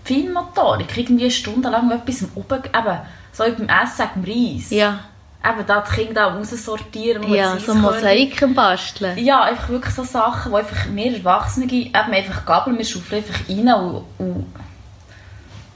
[0.03, 2.99] Feinmotorik, irgendwie stundenlang etwas oben, eben,
[3.31, 4.69] so wie beim Essen beim Reis.
[4.69, 4.99] Ja,
[5.45, 7.33] Eben da die Kinder auch raussortieren.
[7.33, 7.73] ja so.
[7.73, 9.17] Mosaiken basteln.
[9.17, 13.49] Ja, einfach wirklich so Sachen, wo einfach wir Erwachsene eben einfach gabeln, wir schaufeln einfach
[13.49, 14.45] rein und, und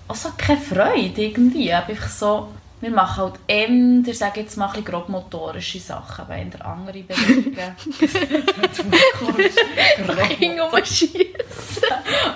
[0.08, 1.64] auch so keine Freude irgendwie.
[1.64, 2.48] Eben Einfach so,
[2.80, 3.68] wir machen halt eher,
[4.06, 7.58] ich sage jetzt mal ein grobmotorische Sachen, aber eher andere Bewegungen.
[10.40, 11.28] Ging um schießen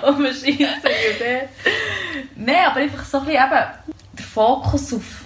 [0.58, 1.48] ja dort.
[2.36, 3.64] Nein, aber einfach so ein bisschen eben
[4.18, 5.21] der Fokus auf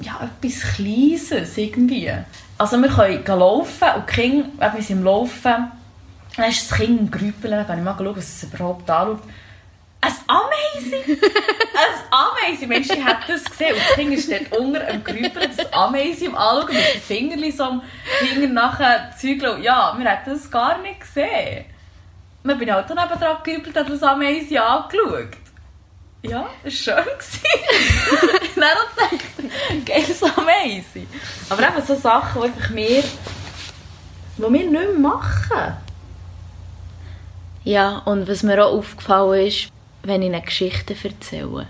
[0.00, 2.12] ja, etwas Kleines irgendwie.
[2.58, 5.70] Also wir können laufen und die Kinder, wir sind im Laufen,
[6.36, 9.22] dann ist das Kind im Grüppeln, dann ich mal schauen, was es überhaupt anschaut.
[10.00, 11.18] Ein Ameisen!
[11.18, 12.68] ein Ameisen!
[12.68, 13.74] Mensch, ich hätte das gesehen.
[13.74, 17.52] Und das Kind ist dort unter am Grüppeln, das Ameisen im Anschauen, mit den Fingern
[17.52, 17.82] so am
[18.18, 19.62] Finger nachher Zügeln.
[19.62, 21.64] Ja, wir hätten das gar nicht gesehen.
[22.42, 25.43] Dann bin halt dann eben dran gerüppelt und das Ameisen angeschaut.
[26.28, 28.40] Ja, das war schön.
[28.56, 31.06] dann habe ich gedacht, geiles Ameisen.
[31.50, 33.02] Aber eben so Sachen, die einfach wir,
[34.36, 35.76] die wir nicht mehr machen.
[37.64, 39.68] Ja, und was mir auch aufgefallen ist,
[40.02, 41.66] wenn ich eine Geschichte erzähle,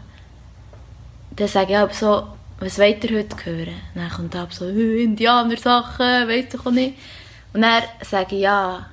[1.30, 2.26] dann sage ich auch so,
[2.60, 3.80] was wollt ihr heute hören?
[3.94, 6.96] Dann kommt ab so, «Äh, Indianer-Sachen, weiss ich auch nicht.
[7.52, 8.86] Und dann sage ich, ja,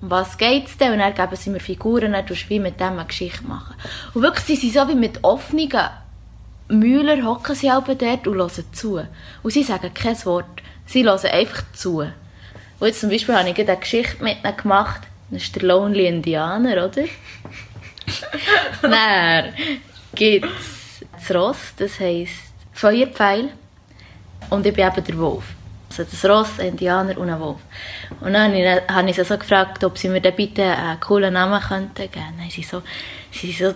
[0.00, 0.92] was geht es denn?
[0.92, 3.74] Und dann geben sie mir Figuren, dann tust du wie mit dem eine Geschichte machen.
[4.14, 5.70] Und wirklich, sie sind so wie mit offenen
[6.68, 9.06] Mühler hocken sie auch dort und hören zu.
[9.42, 10.62] Und sie sagen kein Wort.
[10.86, 11.98] Sie hören einfach zu.
[11.98, 15.02] Und jetzt zum Beispiel habe ich eine Geschichte mit ihnen gemacht.
[15.30, 17.04] Das ist der Lonely Indianer, oder?
[18.82, 19.52] Dann
[20.14, 23.50] gibt es das Ross, das heisst Feuerpfeil.
[24.48, 25.44] Und ich bin eben der Wolf.
[25.90, 27.58] Also das Ross, ein Indianer und ein Wolf.
[28.20, 31.60] Und dann habe ich, sie so gefragt, ob sie mir dann bitte einen coolen Namen
[31.60, 32.12] könnten geben.
[32.14, 32.82] Dann haben sie so,
[33.32, 33.74] sie so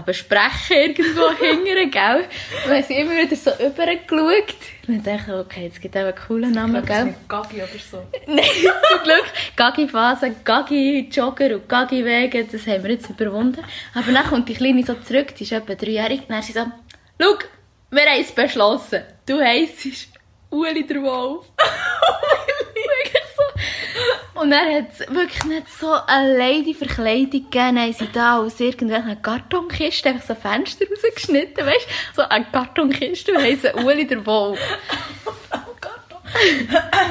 [0.00, 2.24] besprechen irgendwo hingern, gell?
[2.64, 4.54] Und dann sie immer wieder so rübergeschaut.
[4.88, 6.86] Und dann dachte ich, okay, jetzt gibt es einen coolen Namen, gell?
[6.86, 8.02] das ist mit Gagi oder so.
[8.26, 9.24] Nein, zum Glück.
[9.56, 13.64] Gagi-Phase, Gagi-Jogger und Gagi-Wege, das haben wir jetzt überwunden.
[13.94, 16.52] Aber dann kommt die Kleine so zurück, die ist etwa dreijährig, und dann ist sie
[16.52, 16.66] so,
[17.20, 17.38] schau,
[17.90, 19.02] wir haben es beschlossen.
[19.26, 20.13] Du heisst
[20.54, 21.46] Uli der Wolf.
[24.34, 30.12] Und dann hat wirklich nicht so eine Lady-Verkleidung gegeben, haben sie da aus irgendwelchen Kartonkisten
[30.12, 32.14] einfach so Fenster rausgeschnitten, weißt du?
[32.14, 34.58] So eine Kartonkiste und heißen Uli der Wolf.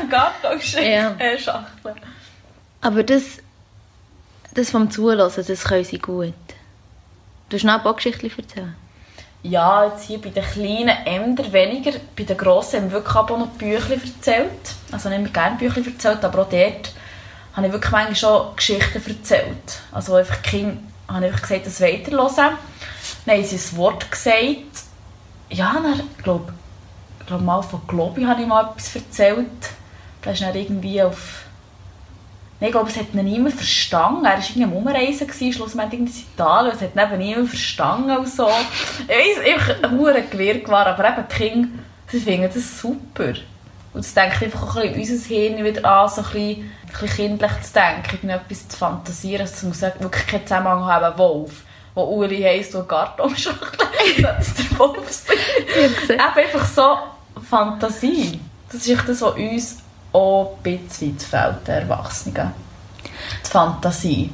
[0.09, 0.91] Gartenschachtel.
[0.91, 1.15] Ja.
[1.17, 1.95] Äh, Schachtel.
[2.81, 3.39] Aber das,
[4.53, 6.33] das vom Zulassen, das können sie gut.
[7.49, 8.75] Du hast noch ein paar Geschichten erzählen?
[9.43, 11.91] Ja, jetzt hier bei den Kleinen eher weniger.
[12.15, 14.49] Bei den Grossen haben wir wirklich auch noch Bücher erzählt.
[14.91, 16.93] Also nicht mehr gerne Bücher erzählt, aber auch dort
[17.53, 19.81] habe ich wirklich manchmal schon Geschichten erzählt.
[19.91, 20.77] Also einfach die Kinder
[21.09, 22.57] habe ich einfach gesagt, das weiterhören.
[23.25, 24.85] Dann haben sie ein Wort gesagt.
[25.49, 26.53] Ja, dann, ich glaube,
[27.19, 29.47] ich glaube mal von Globi habe ich mal etwas erzählt.
[30.21, 31.42] Da ist dann irgendwie auf...
[32.63, 34.23] Nein, ich glaube, es hat ihn niemand verstanden.
[34.23, 36.73] Er war irgendwie am Umreisen, schlussendlich in Italien.
[36.73, 38.47] Es hat ihn eben niemand verstanden und so.
[39.01, 39.99] Ich weiss, ich war ein
[40.29, 41.67] Gewirr, gewesen, aber eben die Kinder,
[42.07, 43.33] sie finden das super.
[43.93, 46.87] Und das denkt einfach auch ein bisschen unser Hirn wieder an, so ein bisschen, ein
[46.87, 49.43] bisschen kindlich zu denken, etwas zu fantasieren.
[49.43, 53.87] Es muss wirklich keinen Zusammenhang haben, Wolf, wo Uli heisst und Kartonschachtel.
[54.21, 55.25] das ist der Wolf.
[56.09, 56.95] Eben einfach so
[57.41, 58.39] Fantasie.
[58.71, 62.51] Das ist das, was uns auch ein bisschen fehlt, den Erwachsenen.
[63.45, 64.29] Die Fantasie.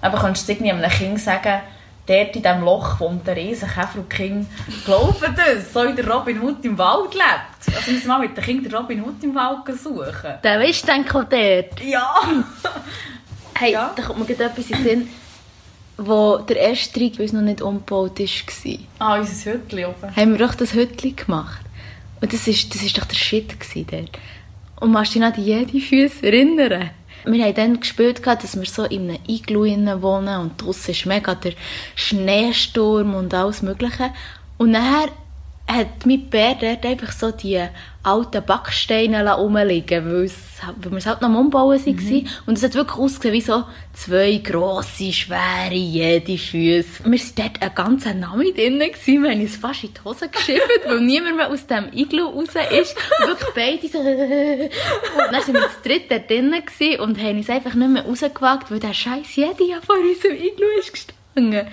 [0.00, 1.60] Aber kannst du irgendwie einem Kind sagen,
[2.06, 4.46] dort in diesem Loch wohnt ein riesen Käfer und die Kinder
[4.84, 7.76] glauben das, so wie der Robin Hood im Wald lebt.
[7.76, 10.34] Also müssen wir mal mit den Kindern Robin Hood im Wald suchen.
[10.42, 11.80] Der denke auch dort.
[11.84, 12.14] Ja!
[13.54, 13.92] Hey, Ja.
[13.94, 15.08] da kommt mir gerade etwas in den Sinn,
[15.98, 20.16] wo der erste Streik, weil es noch nicht umgebaut war, Ah, unser Hütchen oben.
[20.16, 21.60] haben wir doch das Hütchen gemacht.
[22.22, 23.54] Und das ist, das ist doch der Shit
[23.90, 24.18] dort.
[24.80, 26.90] Und noch an jede Füße erinnern?
[27.24, 27.80] Wir haben dann
[28.22, 31.52] gehabt, dass wir so in einem Iglu wohnen und draussen ist mega der
[31.94, 34.10] Schneesturm und alles Mögliche.
[34.56, 35.10] Und nachher
[35.68, 37.62] hat mein Bär dort einfach so die
[38.02, 40.30] alten Backsteine rumliegen weil,
[40.90, 42.28] wir es halt noch am Umbauen waren.
[42.46, 47.04] Und es hat wirklich ausgesehen wie so zwei grosse, schwere, jede Füße.
[47.04, 49.22] Wir waren dort einen ganzen Name drin, gewesen.
[49.22, 52.48] wir haben uns fast in die Hose geschifft, weil niemand mehr aus dem Iglu raus
[52.70, 52.96] ist.
[53.20, 53.98] Und wirklich beide so...
[55.20, 58.04] Und dann sind wir zu dritt dort drin gewesen und haben uns einfach nicht mehr
[58.04, 61.66] rausgewagt, weil der scheiß Jedi ja vor unserem Iglu ist gestanden.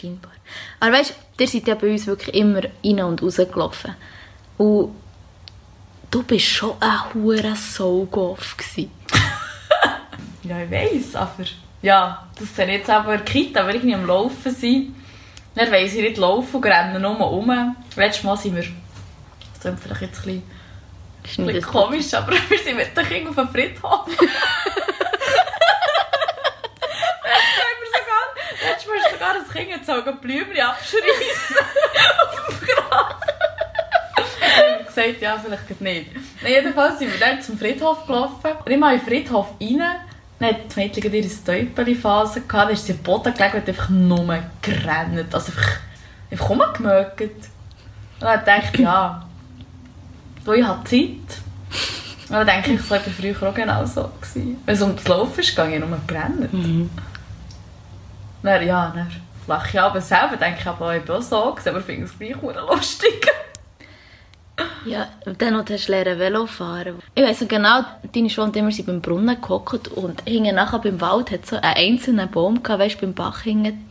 [0.00, 0.32] Scheinbar.
[0.80, 3.94] Aber weißt du, ihr seid ja bei uns wirklich immer rein und raus gelaufen.
[4.58, 4.90] Und
[6.10, 8.90] du bist schon ein hure Saugoff gsi.
[10.42, 11.44] Ja, ich weiss, aber...
[11.80, 14.94] Ja, das sind jetzt aber Kita, aber irgendwie am Laufen sind.
[15.54, 17.76] Dann weiss ich nicht laufen und rennen nur um.
[17.96, 18.62] Letztes Mal sind wir...
[18.62, 20.42] Das klingt vielleicht jetzt ein
[21.22, 24.06] bisschen, ein bisschen komisch, aber wir sind mit den Kindern auf dem Friedhof.
[28.62, 31.56] Letztes Mal ist sogar ein Kind gezogen, Blümchen abschreissen.
[32.20, 33.33] auf dem Grab.
[34.56, 36.06] Haben wir gesagt, ja, vielleicht geht nicht.
[36.42, 38.50] Nein, jedenfalls sind wir dann zum Friedhof gelaufen.
[38.64, 39.82] Und immer in den Friedhof rein.
[40.38, 42.68] Dann hat das Mädchen ihre Täubeli-Phase gehabt.
[42.68, 45.34] Dann ist sie am Boden gelegen und hat einfach nur gerannt.
[45.34, 45.78] Also einfach,
[46.30, 47.48] einfach rumgemögt.
[48.20, 49.26] dann dachte ich, ja,
[50.44, 51.40] wo ich habe Zeit.
[52.28, 54.10] Und dann denke ich, es war früher auch genau so.
[54.20, 54.60] Gewesen.
[54.64, 56.52] Wenn es um das Laufen ging, ging ich nur gerannt.
[56.52, 56.90] Mhm.
[58.42, 59.10] Dann, ja, dann
[59.46, 62.18] lache ich aber selber, denke ich, aber ich bin auch so aber ich finde es
[62.18, 63.26] gleich lustig.
[64.84, 67.00] Ja, dann noch hast du lernen Velo fahren.
[67.14, 71.00] Ich weiss noch genau, deine Schwester immer sind beim Brunnen gehockt und hinten nachher beim
[71.00, 73.90] Wald hat so einen einzelnen Baum gehabt, weißt du, beim Bach hinten.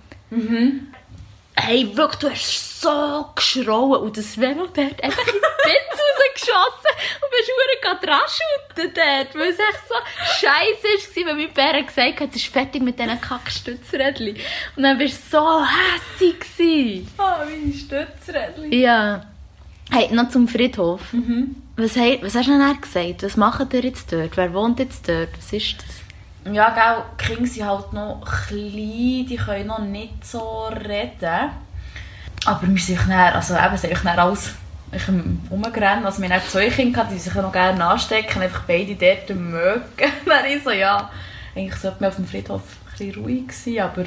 [1.56, 6.04] Hey, wirklich, du hast so geschrauen und das Velo dort einfach in die Spitze
[6.34, 7.52] rausgeschossen und bist
[7.82, 9.96] verdammt gerade raschuten dort, weil es echt so
[10.40, 14.38] scheisse war, weil mein Bär gesagt hat, es ist fertig mit diesen Kackstützrädchen.
[14.76, 16.40] Und dann bist du so hässig.
[16.40, 17.08] gewesen.
[17.18, 18.72] Ah, meine Stützrädchen.
[18.72, 19.26] Ja.
[19.96, 21.02] Hey, noch zum Friedhof.
[21.76, 23.22] Was, he, was hast du denn gesagt?
[23.22, 24.36] Was macht ihr jetzt dort?
[24.36, 25.30] Wer wohnt jetzt dort?
[25.38, 26.52] Was ist das?
[26.52, 31.52] Ja, gell, die Kinder sind halt noch klein, die können noch nicht so reden.
[32.44, 34.56] Aber wir sind dann, also eben, sind dann alles
[34.92, 35.08] ich
[35.52, 36.04] rumgerannt.
[36.08, 39.84] Also wir hatten zwei Kinder, gehabt, die sich noch gerne anstecken, einfach beide dort mögen.
[40.26, 41.12] dann ich so, ja,
[41.56, 44.06] eigentlich sollte man auf dem Friedhof ein bisschen ruhig sein, aber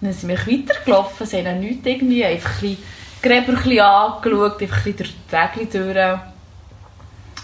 [0.00, 4.60] dann sind wir weitergelaufen, sie haben nichts irgendwie, einfach ein bisschen Gräber ein bisschen angeschaut,
[4.62, 6.20] einfach ein bisschen durch die Wege durch.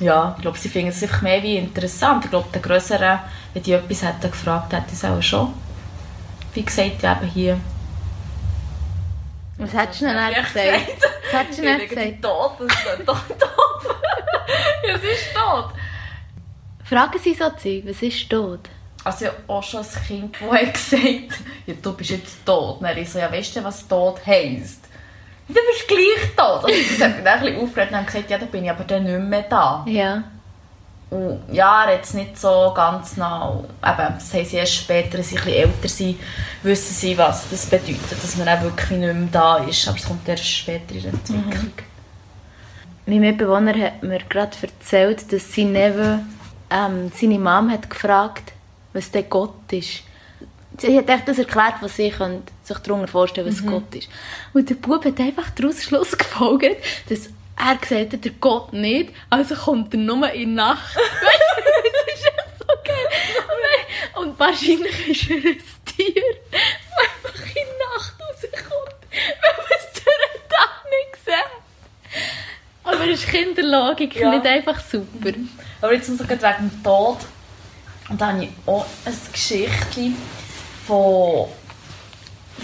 [0.01, 2.25] Ja, ich glaube, sie finden es einfach mehr wie interessant.
[2.25, 3.21] Ich glaube, der Größere,
[3.53, 5.53] wenn die etwas hätten gefragt, hätte ich es auch schon.
[6.53, 7.61] Wie gesagt, ja, eben hier.
[9.59, 10.57] Was hättest du denn Ja, gesagt?
[11.25, 12.23] Was hättest du Ich gesagt?
[12.23, 13.97] tot, das ist doch tot.
[14.89, 15.71] ja, sie ist tot.
[16.85, 18.61] Fragen sie so Zeug, was ist tot?
[19.05, 22.81] Also ich auch schon ein Kind, das hat gesagt ja, du bist jetzt tot.
[22.81, 24.84] Und ich so, ja, weißt du, was tot heisst?
[25.49, 26.65] Du bist gleich tot.
[26.65, 28.85] Also das hat mich dann ein bisschen aufgeregt und gesagt, ja, dann bin ich aber
[28.85, 29.85] dann nicht mehr da.
[29.87, 30.25] Ja.
[31.11, 35.19] Und ja, er hat es nicht so ganz genau, eben, das haben sie erst später,
[35.19, 36.19] als sie ein bisschen älter sind,
[36.63, 39.87] wissen sie, was das bedeutet, dass man auch wirklich nicht mehr da ist.
[39.87, 41.73] Aber es kommt erst später in der Entwicklung.
[43.07, 46.21] Mein Mitbewohner hat mir gerade erzählt, dass sie Neve,
[46.71, 48.53] ähm, seine Mom hat gefragt,
[48.95, 50.03] was der Gott ist.
[50.79, 54.09] Sie hat echt das erklärt, was sie können sich darunter vorstellen was Gott ist.
[54.53, 56.77] Und der Bub hat einfach daraus Schluss gefolgt,
[57.09, 60.97] dass er gesagt hat, der Gott nicht, also kommt er nur in Nacht.
[60.97, 61.07] Weißt
[61.57, 64.23] du, das ist echt so geil.
[64.23, 66.61] Und wahrscheinlich ist er ein Tier, das
[67.01, 72.83] einfach in Nacht rauskommt, wenn man es durch den Tag nicht sieht.
[72.85, 74.31] Aber ist Kinderlogik Ja.
[74.31, 75.31] nicht einfach super?
[75.81, 77.19] Aber jetzt noch gerade wegen dem Tod.
[78.09, 80.17] Und da habe ich auch ein Geschichtchen
[80.87, 81.49] von,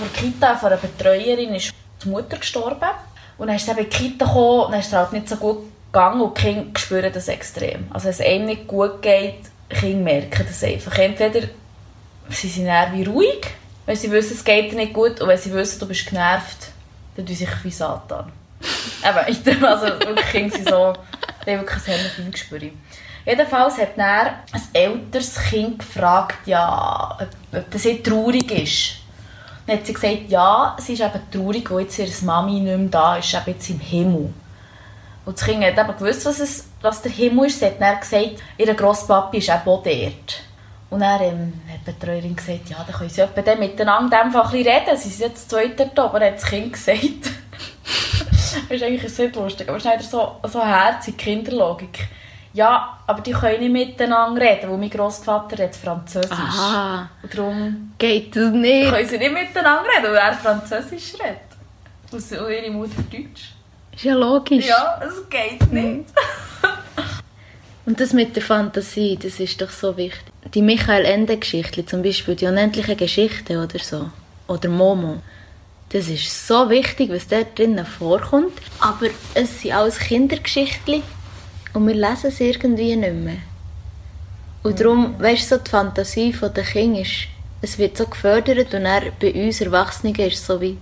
[0.00, 1.72] von der Kita, von einer Betreuerin, ist
[2.02, 2.90] die Mutter gestorben.
[3.36, 5.36] Und dann ist sie in die Kita gekommen, und dann ist es halt nicht so
[5.36, 5.58] gut
[5.92, 7.88] gegangen und die Kinder spüren das extrem.
[7.90, 10.96] Also wenn es einem nicht gut geht, Kinder merken das einfach.
[10.98, 11.48] Entweder
[12.28, 13.46] sie sind eher wie ruhig,
[13.86, 16.68] wenn sie wissen, es geht dir nicht gut, und wenn sie wissen, du bist genervt,
[17.16, 18.30] dann tun sie sich wie Satan.
[19.08, 20.92] Eben, ich denke, also wirklich Kinder sind so,
[21.44, 22.60] die haben wirklich ein sehr Gespür.
[23.26, 27.18] Jedenfalls hat dann ein älteres Kind gefragt, ja,
[27.52, 28.99] ob, das nicht traurig ist.
[29.66, 32.88] Dann hat sie gesagt, ja, sie ist eben traurig, weil jetzt ihre Mami nicht mehr
[32.88, 34.32] da ist, eben jetzt im Himmel.
[35.24, 37.60] Und das Kind hat eben gewusst, was, es, was der Himmel ist.
[37.60, 40.42] Sie hat dann gesagt, ihr Grosspapi ist eben auch dort.
[40.90, 44.52] Und dann ähm, hat die Betreuerin gesagt, ja, dann können sie etwa dann miteinander einfach
[44.52, 44.96] ein reden.
[44.96, 47.00] Sie sind jetzt zu zweit dort oben, hat das Kind gesagt.
[48.30, 52.08] das ist eigentlich sehr lustig, aber es ist wieder so, so herzig, Kinderlogik.
[52.52, 56.32] Ja, aber die können nicht miteinander reden, weil mein Grossvater redet Französisch.
[56.32, 58.90] Aha, Und darum geht das nicht?
[58.90, 61.40] können sie nicht miteinander reden, weil er Französisch redet.
[62.10, 63.52] Und ihre Mutter Deutsch.
[63.94, 64.66] Ist ja logisch.
[64.66, 66.06] Ja, es geht nicht.
[67.86, 70.32] Und das mit der Fantasie, das ist doch so wichtig.
[70.54, 74.10] Die Michael Ende Geschichte, zum Beispiel die unendliche Geschichte oder so,
[74.48, 75.18] oder Momo,
[75.90, 78.52] das ist so wichtig, was dort drinnen vorkommt.
[78.80, 81.02] Aber es sind alles Kindergeschichten
[81.72, 83.36] und wir lesen es irgendwie nicht mehr.
[84.62, 87.28] Und darum, weißt du, so die Fantasie der Kinder ist,
[87.62, 90.78] es wird so gefördert und dann bei uns Erwachsenen ist es so wie,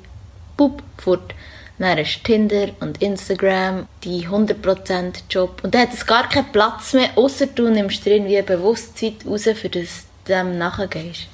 [0.57, 1.35] pup, fort.
[1.79, 5.61] Dann ist Tinder und Instagram die 100% Job.
[5.63, 9.25] Und dann hat es gar keinen Platz mehr, außer du nimmst dir irgendwie bewusst Zeit
[9.25, 11.29] raus, für das du dem nachgehst.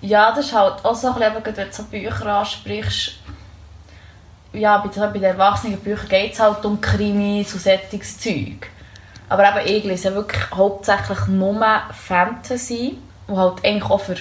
[0.00, 3.18] Ja, das ist halt auch so ein bisschen, wenn du so Bücher ansprichst.
[4.56, 8.68] Ja, bei, bei den erwachsenen Büchern geht es halt um Krimis und solches Zeug.
[9.28, 12.96] Aber eben, ich lese wirklich hauptsächlich nur Fantasy,
[13.26, 14.16] und halt eigentlich auch für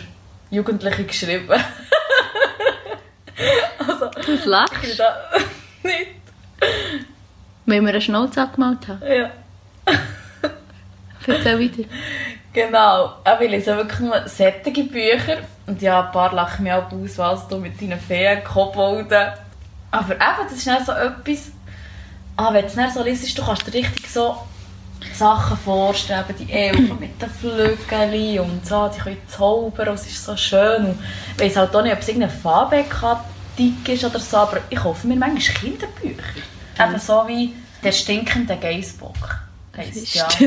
[0.49, 1.47] Jugendliche geschrieben.
[3.77, 5.15] also, Du lachst, da
[5.83, 6.07] nicht.
[7.65, 9.01] weil wir einen Schnauze angemalt haben.
[9.07, 9.29] Ja.
[11.27, 11.87] Erzähl weiter.
[12.53, 15.37] Genau, aber ich lese wirklich nur sättige Bücher.
[15.67, 19.33] Und ja, ein paar lachen mich auch aus, was du mit deinen Feen, Kobolden.
[19.95, 21.51] Aber eben, das ist dann so etwas,
[22.35, 24.37] ah, wenn du es dann so liest, du kannst dir richtig so
[25.13, 30.25] Sachen vorstellen, die Elfen mit den Flügeln und so, die können zaubern und es ist
[30.25, 30.85] so schön.
[30.85, 30.99] Und
[31.35, 35.07] ich weiss halt auch nicht, ob es irgendeine Fabeck-Dick ist oder so, aber ich hoffe
[35.07, 36.41] mir manchmal Kinderbücher.
[36.77, 36.83] Mhm.
[36.83, 39.39] Eben so wie «Der stinkende Geissbock»
[39.77, 40.27] heisst ja.
[40.27, 40.39] Das?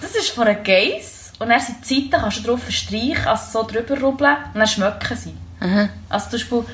[0.00, 3.60] das ist von einer Geiss und dann sind die Zeiten, kannst du drauf verstreichen, also
[3.60, 5.34] so drüber rubbeln und dann schmecken sie.
[5.60, 5.88] Mhm.
[6.08, 6.64] Also zum Beispiel,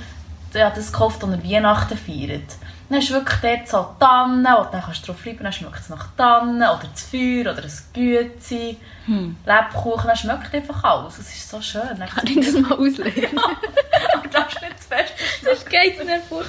[0.59, 2.57] ja, das gekauft, als er Weihnachten feiert.
[2.89, 5.81] Dann hast du wirklich dort so Tannen, und dann kannst du drauf bleiben, dann schmeckt
[5.81, 8.77] es nach Tannen, oder das Feuer, oder das Güezi,
[9.07, 9.37] hm.
[9.45, 11.19] Lebkuchen, dann schmeckt einfach alles.
[11.19, 11.83] Es ist so schön.
[11.99, 13.35] Dann Kann ich das mal auslegen?
[13.35, 13.43] Ja,
[14.15, 15.13] aber das ist nicht zu fest.
[15.43, 16.47] Sonst geht es nicht fort.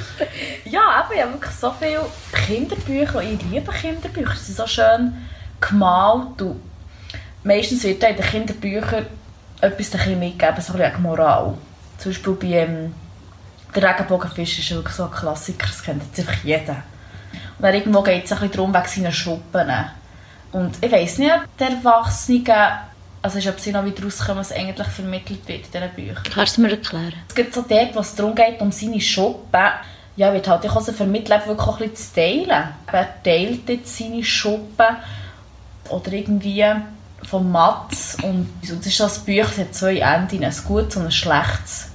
[0.66, 5.26] Ja, aber ich habe wirklich so viele Kinderbücher, ich liebe Kinderbücher, sie sind so schön
[5.62, 6.62] gemalt und
[7.44, 9.06] meistens wird in den Kinderbüchern
[9.62, 11.58] etwas mitgegeben, so ein bisschen Moral.
[11.98, 12.94] Zum Beispiel bei ähm,
[13.76, 16.84] der Regenbogenfisch ist wirklich so ein Klassiker, das kennt jetzt einfach jeder.
[17.58, 19.72] Und dann irgendwo geht es ein bisschen darum, wegen seinen Schuppen.
[20.52, 22.80] Und ich weiss nicht, ob der Erwachsene,
[23.22, 26.34] also ist, ob sie noch wieder rauskommen, was eigentlich vermittelt wird in diesen Büchern.
[26.34, 27.14] Kannst du mir erklären?
[27.28, 29.70] Es gibt so dort, wo es darum geht, um seine Schuppen,
[30.16, 32.70] ja, wird halt auch so vermittelt, wirklich auch ein bisschen zu teilen.
[32.92, 34.96] Er teilt jetzt seine Schuppen
[35.90, 36.64] oder irgendwie
[37.24, 41.12] von Mats und das ist das Buch, es hat zwei Enden, ein gutes und ein
[41.12, 41.90] schlechtes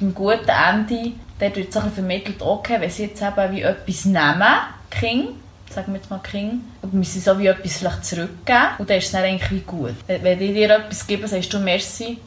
[0.00, 4.58] beim guten Ende, dort wird so vermittelt, okay, wenn sie jetzt eben wie etwas nehmen,
[4.90, 5.28] King,
[5.70, 9.06] sagen wir jetzt mal King, und müssen so wie etwas vielleicht zurückgeben, und dann ist
[9.06, 9.94] es dann eigentlich wie gut.
[10.06, 12.18] Wenn die dir etwas geben, sagst du Merci.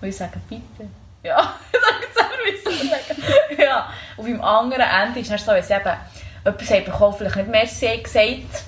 [0.00, 0.88] Und ich sage, bitte.
[1.22, 1.54] Ja,
[2.02, 3.22] jetzt auch, wie sagen.
[3.58, 5.90] Ja, und beim anderen Ende ist es so, wenn sie eben
[6.44, 8.64] etwas haben bekommen, vielleicht nicht Merci gesagt,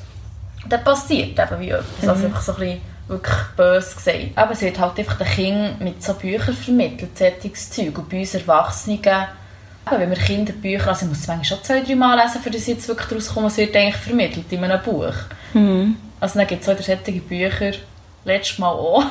[0.68, 1.86] dann passiert eben wie etwas.
[2.02, 2.10] Also mhm.
[2.10, 4.36] Also einfach so ein bisschen wirklich böse gesagt.
[4.36, 7.98] Aber es wird halt einfach den Kindern mit so Büchern vermittelt, solches Zeug.
[7.98, 9.00] Und bei uns Erwachsenen,
[9.90, 12.66] wenn wir Kinderbücher, also ich muss es manchmal schon zwei, drei Mal lesen, für das
[12.66, 15.14] jetzt wirklich daraus kommt, was wird eigentlich vermittelt in einem Buch.
[15.54, 15.96] Mhm.
[16.20, 17.72] Also dann gibt es auch solche Bücher,
[18.24, 19.04] letztes Mal auch,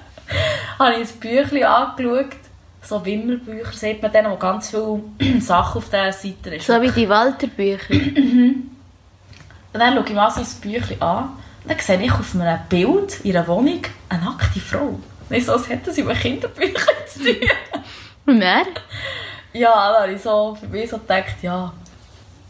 [0.78, 2.36] habe ich ein Büchlein angeschaut,
[2.80, 5.00] so Wimmelbücher, sieht man dann, wo ganz viele
[5.40, 6.66] Sachen auf dieser Seite ist.
[6.66, 7.90] So wie die Walter-Bücher?
[7.92, 8.70] Und
[9.72, 11.28] dann schaue ich mal so ein Büchlein an
[11.68, 14.98] dann sehe ich auf einem Bild in einer Wohnung eine nackte Frau.
[15.28, 17.48] Nicht so, als hätte sie mit Kinderbüchern zu tun.
[18.26, 18.62] Und wer?
[19.52, 21.72] Ja, da habe ich so für mich so gedacht, ja,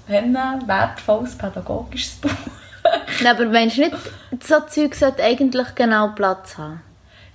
[0.09, 0.35] ein
[0.67, 2.31] wertvolles pädagogisches Buch.
[3.23, 3.97] Nein, aber meinst du nicht,
[4.43, 6.81] so Zeug sollte eigentlich genau Platz haben?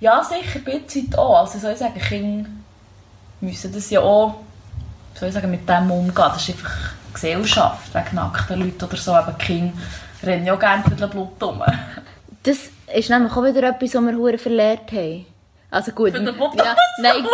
[0.00, 1.40] Ja, sicher, bisschen auch.
[1.40, 2.48] Also soll ich sagen, Kinder
[3.40, 4.36] müssen das ja auch
[5.14, 6.14] soll ich sagen, mit dem umgehen.
[6.14, 6.74] Das ist einfach
[7.12, 9.16] Gesellschaft, wegen nackten Leuten oder so.
[9.16, 9.78] Eben Kinder
[10.24, 11.62] rennen ja gerne für das Blut um.
[12.42, 15.26] Das ist nämlich auch wieder etwas, was wir hure verlernt haben.
[15.70, 16.12] Also gut.
[16.12, 17.26] Für den Blut ja, Nein,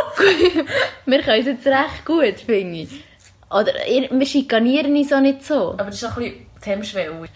[1.07, 3.05] wir können es jetzt recht gut, finde ich.
[3.51, 5.73] Oder wir schikanieren uns auch nicht so.
[5.73, 7.29] Aber das ist auch ein bisschen die Hemmschwelle.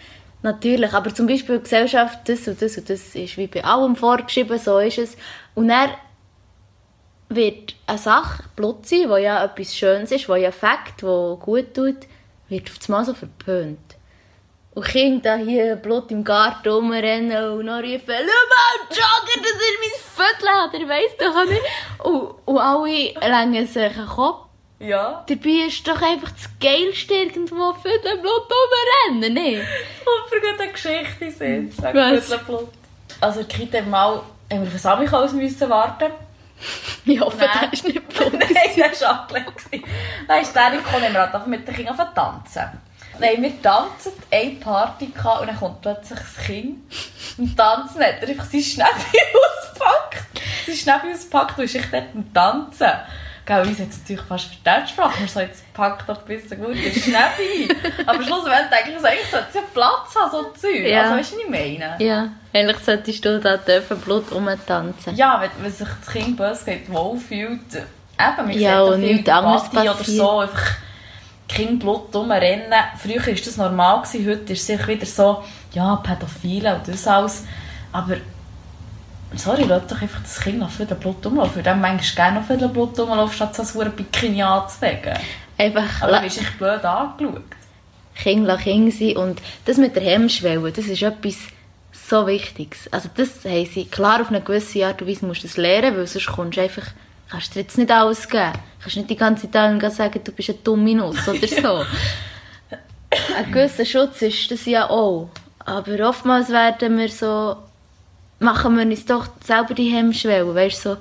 [0.43, 3.97] Natürlich, aber zum Beispiel die Gesellschaft, das und das und das ist wie bei allem
[3.97, 5.17] vorgeschrieben, so ist es.
[5.55, 5.91] Und dann
[7.29, 12.07] wird eine Sache, sein, die ja etwas Schönes ist, die ja Fakt, die gut tut,
[12.49, 13.79] wird auf einmal so verpönt.
[14.75, 19.79] Und Kinder hier Blut im Garten rumrennen und noch rufen, «Schau mal, Jogger, das ist
[19.83, 21.63] mein Viertel!» Der weiss doch nicht.
[21.99, 24.47] Und, und alle längen sich den Kopf.
[24.79, 25.25] Ja.
[25.29, 29.63] Dabei ist doch einfach das Geilste irgendwo Viertelblut rumrennen, nicht?
[30.05, 31.73] Super gute Geschichte sind.
[33.21, 36.11] Also in Kita mal haben wir auf Samichlaus müssen warten.
[37.05, 38.33] Ich hoffe, der war nicht Blut.
[38.33, 39.87] Nein, der war abgelehnt.
[40.27, 42.81] Dann ist der gekommen und wir mit den Kindern tanzen.
[43.23, 46.79] Nein, wir tanzen, eine Party gehabt, und dann kommt plötzlich das Kind.
[47.39, 49.21] Und tanzen hat er einfach sein Schnäppchen
[49.63, 50.27] ausgepackt.
[50.67, 52.91] Sein Schnäppchen ausgepackt und ist echt dort am Tanzen.
[53.45, 55.21] Gell, uns hat es natürlich fast verstanden Sprache.
[55.21, 57.69] Wir so, jetzt packt doch ein bisschen gut den Schnäppi.
[58.07, 60.85] Aber schlussendlich denke ich, so, eigentlich sollte es ja Platz haben, so Zeug.
[60.85, 61.03] Ja.
[61.03, 61.97] Also, weißt du, was ich meine?
[61.99, 62.29] Ja.
[62.53, 65.15] Eigentlich solltest du da dürfen Blut rumtanzen.
[65.15, 67.61] Ja, wenn, wenn sich das Kind böse geht, wohlfühlt.
[67.75, 69.95] Eben, wir ja, und nichts anderes passiert.
[69.95, 70.39] oder so.
[70.39, 70.77] Einfach,
[71.55, 72.73] Kind Blut rumrennen.
[73.01, 77.45] Früher war das normal, gewesen, heute ist es wieder so, ja, Pädophile und das alles.
[77.93, 78.17] Aber,
[79.35, 81.61] sorry, lass doch einfach das Kind noch für den Blut rumlaufen.
[81.61, 85.15] Ich würde manchmal gerne noch für den Blut rumlaufen, statt so ein Bikini anzulegen.
[85.59, 86.03] Einfach...
[86.03, 87.43] Aber dann bist du blöd angeschaut.
[88.15, 91.37] Kind lass Kind sein und das mit der Hemmschwelle, das ist etwas
[91.93, 92.93] so Wichtiges.
[92.93, 95.97] Also das haben sie, klar auf eine gewisse Art und Weise musst du das lernen,
[95.97, 96.87] weil sonst kommst du einfach
[97.33, 98.53] kannst dir jetzt nicht alles geben.
[98.53, 101.85] Du kannst nicht die ganze Zeit sagen, du bist eine dumme Nuss oder so.
[103.37, 105.31] ein gewisser Schutz ist das ja auch.
[105.65, 107.57] Aber oftmals werden wir so,
[108.39, 110.97] machen wir uns doch selber die Hemmschwelle, weißt so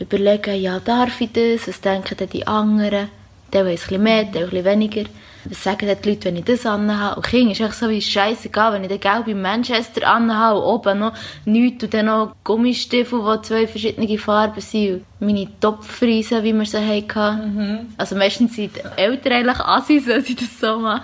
[0.00, 3.08] überlegen, ja, darf ich das, was denken denn die anderen?
[3.52, 5.04] Der weiß ein bisschen mehr, der ein bisschen weniger.
[5.44, 7.16] Was sagen die Leute, wenn ich das anhabe?
[7.16, 10.98] Und King ist echt so wie scheißegal, wenn ich den gelben Manchester anhabe und oben
[10.98, 11.12] noch
[11.44, 15.04] nichts und dann noch Gummistiefel, die zwei verschiedene Farben sind.
[15.20, 17.94] Meine Topfriesen, wie wir sie hatten.
[17.96, 21.02] Also meistens sind die Eltern eigentlich Assis, wenn sie das so machen.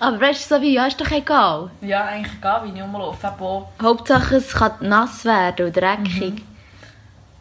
[0.00, 1.70] Aber weißt du, so wie, ja, ist doch egal.
[1.80, 3.32] Ja, eigentlich egal, wie ich rumlaufe.
[3.82, 6.42] Hauptsache, es kann nass werden und dreckig.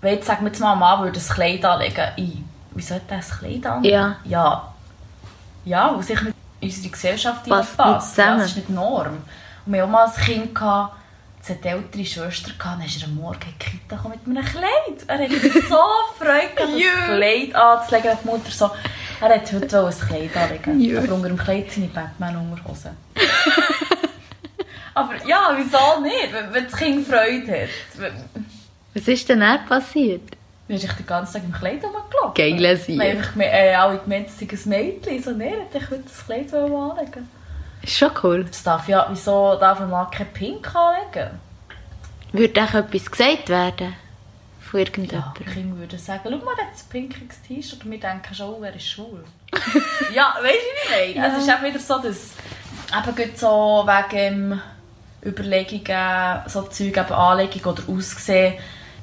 [0.02, 2.38] wenn jetzt, sagen wir jetzt mal, ein Mann würde ein Kleid anlegen, ich,
[2.76, 3.94] wie sollte ein Kleid anlegen?
[3.96, 4.16] Ja.
[4.26, 4.74] Ja,
[5.68, 8.18] ja weil sich nicht in unsere Gesellschaft Passt passt.
[8.18, 9.18] Ja, das ist nicht die Norm.
[9.66, 10.96] Und wir haben auch mal ein Kind, gehabt,
[11.40, 14.38] das hat ältere Schwester, gehabt, dann ist er am Morgen in die Kita gekommen mit
[14.38, 15.06] einem Kleid.
[15.08, 15.32] Er hat
[15.70, 15.78] so
[16.18, 18.18] Freude gehabt, das Kleid anzulegen.
[18.24, 18.72] Die Mutter so,
[19.22, 20.82] er hat heute auch ein Kleid anlegen.
[20.82, 21.00] Ja.
[21.00, 22.92] Aber unter dem Kleid seine Batman-Unterhosen.
[24.94, 26.34] Aber ja, wieso nicht?
[26.34, 28.12] Wenn, wenn das Kind Freude hat.
[28.96, 30.37] Was ist denn dann passiert?
[30.68, 32.34] Dann ist ich den ganzen Tag im Kleid rumgelaufen.
[32.36, 33.00] Geile Sieg.
[33.00, 35.24] Wir haben einfach geme- äh, alle gemeint, es sei ein Mädchen.
[35.24, 37.30] So, nein, ich heute das Kleid anlegen
[37.82, 38.44] Ist schon cool.
[38.44, 41.40] Das darf ja, wieso darf ein Mann kein Pink anlegen?
[42.34, 43.96] Würde auch etwas gesagt werden?
[44.60, 45.34] Von Ja, irgendjemandem?
[45.40, 48.54] die Kinder würden sagen, schau mal, der hat ein pinkiges T-Shirt und wir denken schon,
[48.56, 49.24] oh, er ist schwul.
[50.14, 51.28] ja, weißt du, wie ich meine?
[51.38, 52.32] Es ist eben wieder so, dass
[52.94, 54.62] eben gerade so wegen
[55.26, 58.56] Überlegungen, so Zeug, eben Anlegung oder Aussehen,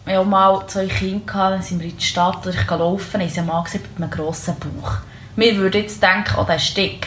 [0.04, 2.66] wir haben auch mal zwei Kinder gehabt, dann sind wir in die Stadt, oder ich
[2.66, 4.96] gehe laufen, dann einen Mann gesehen mit einem grossen Bauch.
[5.36, 7.06] Wir würden jetzt denken, oh, der ist dick.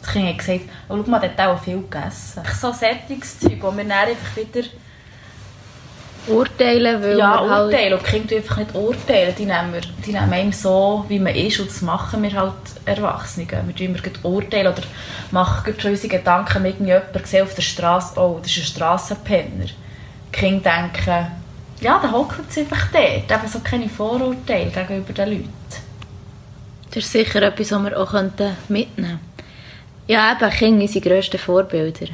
[0.00, 2.42] Das Kind hat gesagt, oh, schau mal, der hat auch viel gegessen.
[2.60, 4.68] So Sättigungszeug, wo wir dann einfach wieder
[6.26, 7.66] Urteilen, weil ja, halt...
[7.66, 7.94] urteilen.
[7.94, 9.34] Und die Kinder einfach nicht urteilen.
[9.36, 11.60] Die nehmen, wir, die nehmen einem so, wie man ist.
[11.60, 12.54] Und das machen wir halt
[12.86, 13.46] Erwachsene.
[13.46, 14.82] Wir tun immer urteilen oder
[15.30, 19.66] machen schon unsere Gedanken, wenn irgendjemand sieht auf der Straße, oh, das ist ein Strassenpenner.
[19.66, 21.26] Die Kinder denken,
[21.80, 23.30] ja, der hockt jetzt einfach dort.
[23.30, 25.52] Eben so keine Vorurteile gegenüber den Leuten.
[26.88, 28.12] Das ist sicher etwas, was wir auch
[28.68, 29.20] mitnehmen könnten.
[30.06, 32.06] Ja, eben, Kinder sind unsere grössten Vorbilder.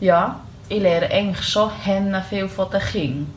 [0.00, 1.70] Ja, ich lerne eigentlich schon
[2.28, 3.32] viel von den Kindern.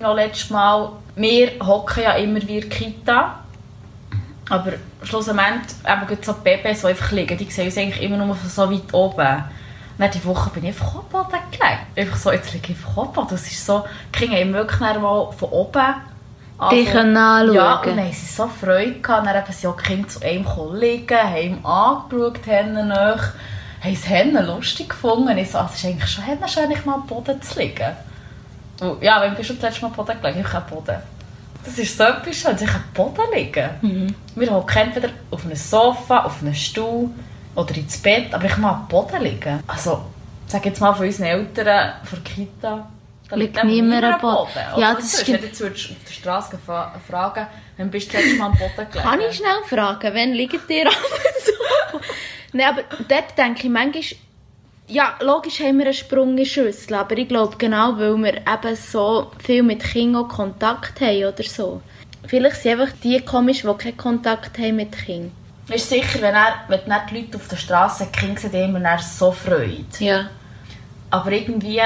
[0.00, 3.40] Noch letztes Mal, wir hocken ja immer wie in Kita,
[4.48, 8.34] aber schlussendlich eben so die Babys, die einfach liegen, die sehen uns eigentlich immer nur
[8.34, 9.44] von so weit oben.
[10.00, 11.78] Dann die Woche bin ich einfach auf den Boden gelegen.
[11.94, 13.28] Einfach so, jetzt liege ich auf dem Boden.
[13.32, 13.84] Das ist so,
[14.14, 15.94] die Kinder haben wirklich mal von oben
[16.72, 17.54] Die können anschauen.
[17.54, 19.26] Ja, und dann haben sie so Freude gehabt.
[19.26, 23.34] Dann haben sie auch die Kinder zu einem gekommen liegen, haben angeschaut, Hennen nach,
[23.82, 25.36] haben es Hennen lustig gefunden.
[25.36, 27.90] Ich so, ah, es ist eigentlich schon Hennen schön, nicht mal am Boden zu liegen.
[28.80, 30.40] Und ja, wenn bist du das letzte Mal am Boden gelegen?
[30.40, 30.96] Ich am Boden.
[31.62, 34.16] Das ist so etwas schön, sich am Boden liegen.
[34.34, 37.10] Wir hocken entweder auf einem Sofa, auf einem Stuhl
[37.60, 39.62] oder ins Bett, aber ich mal am Boden liegen.
[39.66, 40.00] Also,
[40.46, 42.90] sag jetzt mal von unseren Eltern, von der Kita,
[43.28, 44.50] da Liegt niemand am Boden.
[44.74, 45.42] Oder Ja, das stimmt.
[45.42, 46.58] Wenn du jetzt auf der Straße
[47.08, 47.46] fragen,
[47.76, 49.08] wann bist du das letzte Mal am Boden gelegen?
[49.08, 50.94] Kann ich schnell fragen, wann liegt ihr ab
[51.44, 51.98] so?
[52.52, 54.02] Nein, aber dort denke ich manchmal,
[54.88, 58.38] ja, logisch haben wir einen Sprung in die Schüssel, aber ich glaube genau, weil wir
[58.38, 61.80] eben so viel mit Kindern Kontakt haben oder so.
[62.26, 65.30] Vielleicht sind einfach die komisch, die keinen Kontakt haben mit Kindern.
[65.70, 68.98] Ist sicher, wenn, er, wenn dann die Leute auf der Straße sehen, haben wir dann
[68.98, 69.84] so Freude.
[70.00, 70.28] Ja.
[71.10, 71.80] Aber irgendwie...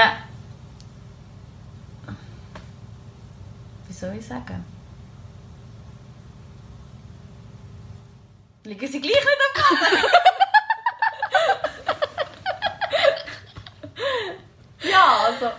[3.87, 4.65] Wie soll ich sagen?
[8.63, 10.03] Liegen sie gleich nicht am Boden?
[14.91, 15.51] ja, also...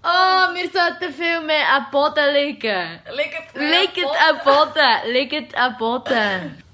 [0.00, 3.00] Oh, wir sollten viel mehr am Boden liegen.
[3.16, 6.06] Liegt Liegt am Boden, liegt am Boden.
[6.06, 6.67] Schnackt mehr am Boden.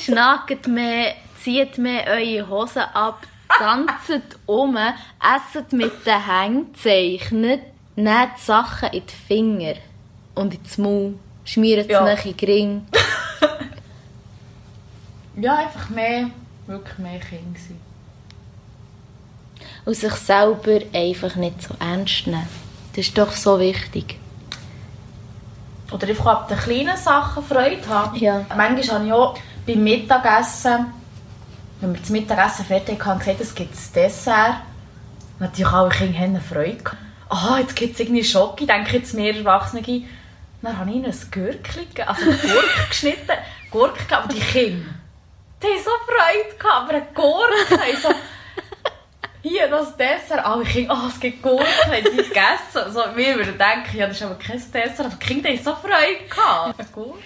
[0.00, 7.62] Schnackt mehr, zieht mehr eure Hosen ab, tanzt um, esset mit den Händen, zeichnet,
[7.96, 9.74] nehmt Sachen in die Finger
[10.34, 11.14] und ins Maul,
[11.44, 12.04] schmiert es Ja.
[12.04, 12.86] nach in Ring.
[15.34, 16.30] Ja, einfach mehr...
[16.66, 17.80] Wirklich mehr Kinder sein.
[19.86, 22.46] und sich selber einfach nicht so ernst nehmen.
[22.94, 24.18] Das ist doch so wichtig.
[25.90, 28.16] Oder einfach ab den kleinen Sachen Freude haben.
[28.16, 28.44] Ja.
[28.56, 30.92] Manchmal habe ich auch beim Mittagessen,
[31.80, 34.56] wenn wir das Mittagessen fertig haben, gesagt, es gibt ein Dessert.
[35.38, 36.96] Natürlich alle Kinder haben Freude gehabt.
[37.28, 39.82] Ah, jetzt gibt es irgendwie Schoki, denke jetzt mehr Erwachsene.
[40.62, 43.32] Dann habe ich ihnen ein Gürkchen also eine Gurke geschnitten,
[43.70, 44.90] Gurke aber die Kinder,
[45.60, 47.82] die haben so Freude gehabt, aber eine Gurke,
[49.42, 52.78] hier, das Dessert, alle Kinder, oh, es gibt Gurken, haben die gegessen.
[52.84, 55.74] Also, wir würden denken, ja, das ist aber kein Dessert, aber die Kinder haben so
[55.74, 56.78] Freude gehabt.
[56.78, 57.20] Eine Gurke.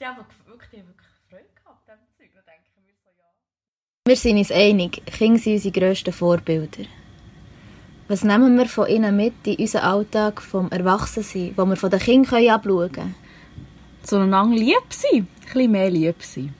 [0.00, 0.16] Die haben
[0.46, 2.30] wirklich, die haben wirklich Freude gehabt an diesem Zeug.
[2.34, 3.24] Dann denken wir so, ja.
[4.06, 6.84] Wir sind uns einig, Kinder sind unsere grössten Vorbilder.
[8.08, 12.00] Was nehmen wir von ihnen mit in unseren Alltag vom Erwachsensein, wo wir von den
[12.00, 13.14] Kindern abschauen können?
[14.08, 15.10] zueinander lieb sein.
[15.20, 16.54] Ein bisschen mehr lieb sein.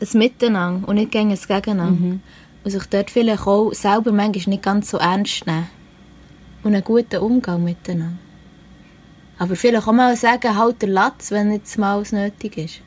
[0.00, 2.06] Ein Miteinander und nicht gegen ein Gegeneinander.
[2.06, 2.20] Mhm.
[2.68, 5.68] Und sich dort vielleicht auch selber manchmal nicht ganz so ernst nehmen.
[6.62, 8.18] Und einen guten Umgang miteinander.
[9.38, 12.80] Aber vielleicht auch mal sagen, halt der Latz, wenn jetzt mal was nötig ist.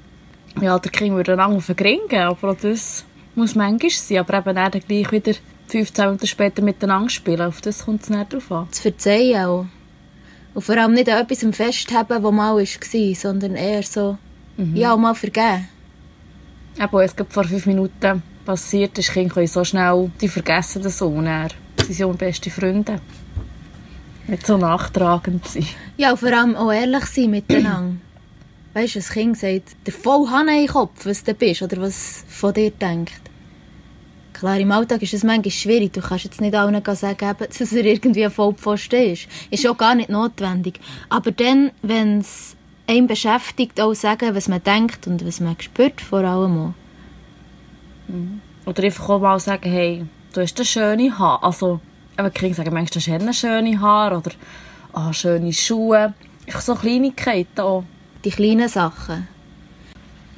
[0.62, 1.76] Ja, der Kind würde einander auf den
[2.14, 4.20] aber auch das muss manchmal sein.
[4.20, 5.34] Aber eben dann gleich wieder
[5.70, 7.42] 15 Minuten später miteinander spielen.
[7.42, 8.72] Auf das kommt es nicht drauf an.
[8.72, 9.66] Zu verzeihen auch.
[10.54, 14.20] Und vor allem nicht an etwas festhalten, was mal war, sondern eher so,
[14.76, 15.68] ja, auch mal vergeben.
[16.80, 21.02] Eben, es vor fünf Minuten passiert ist, Kinder können so schnell, die vergessen das
[21.76, 23.00] dann sind sie auch beste Freunde.
[24.28, 25.66] Nicht so nachtragend sein.
[25.98, 27.96] Ja, vor allem auch ehrlich sein miteinander.
[28.74, 32.24] weißt du, ein Kind sagt, der voll Hanne den Kopf, was du bist oder was
[32.28, 33.22] von dir denkt.
[34.34, 35.94] Klar, im Alltag ist es manchmal schwierig.
[35.94, 39.28] Du kannst jetzt nicht allen sagen, dass er irgendwie ein Vollpfosten ist.
[39.50, 40.80] Ist auch gar nicht notwendig.
[41.10, 42.56] Aber dann, wenn es
[42.88, 46.81] einen beschäftigt, auch sagen, was man denkt und was man spürt, vor allem auch.
[48.66, 51.44] Oder einfach auch mal sagen, hey, du hast eine schöne Haar.
[51.44, 51.80] Also,
[52.18, 54.32] eben, Kinder sagen manchmal, du hast eine schöne Haar oder
[54.94, 56.14] ah, schöne Schuhe.
[56.46, 57.84] Einfach so Kleinigkeiten auch.
[58.24, 59.28] Die kleinen Sachen.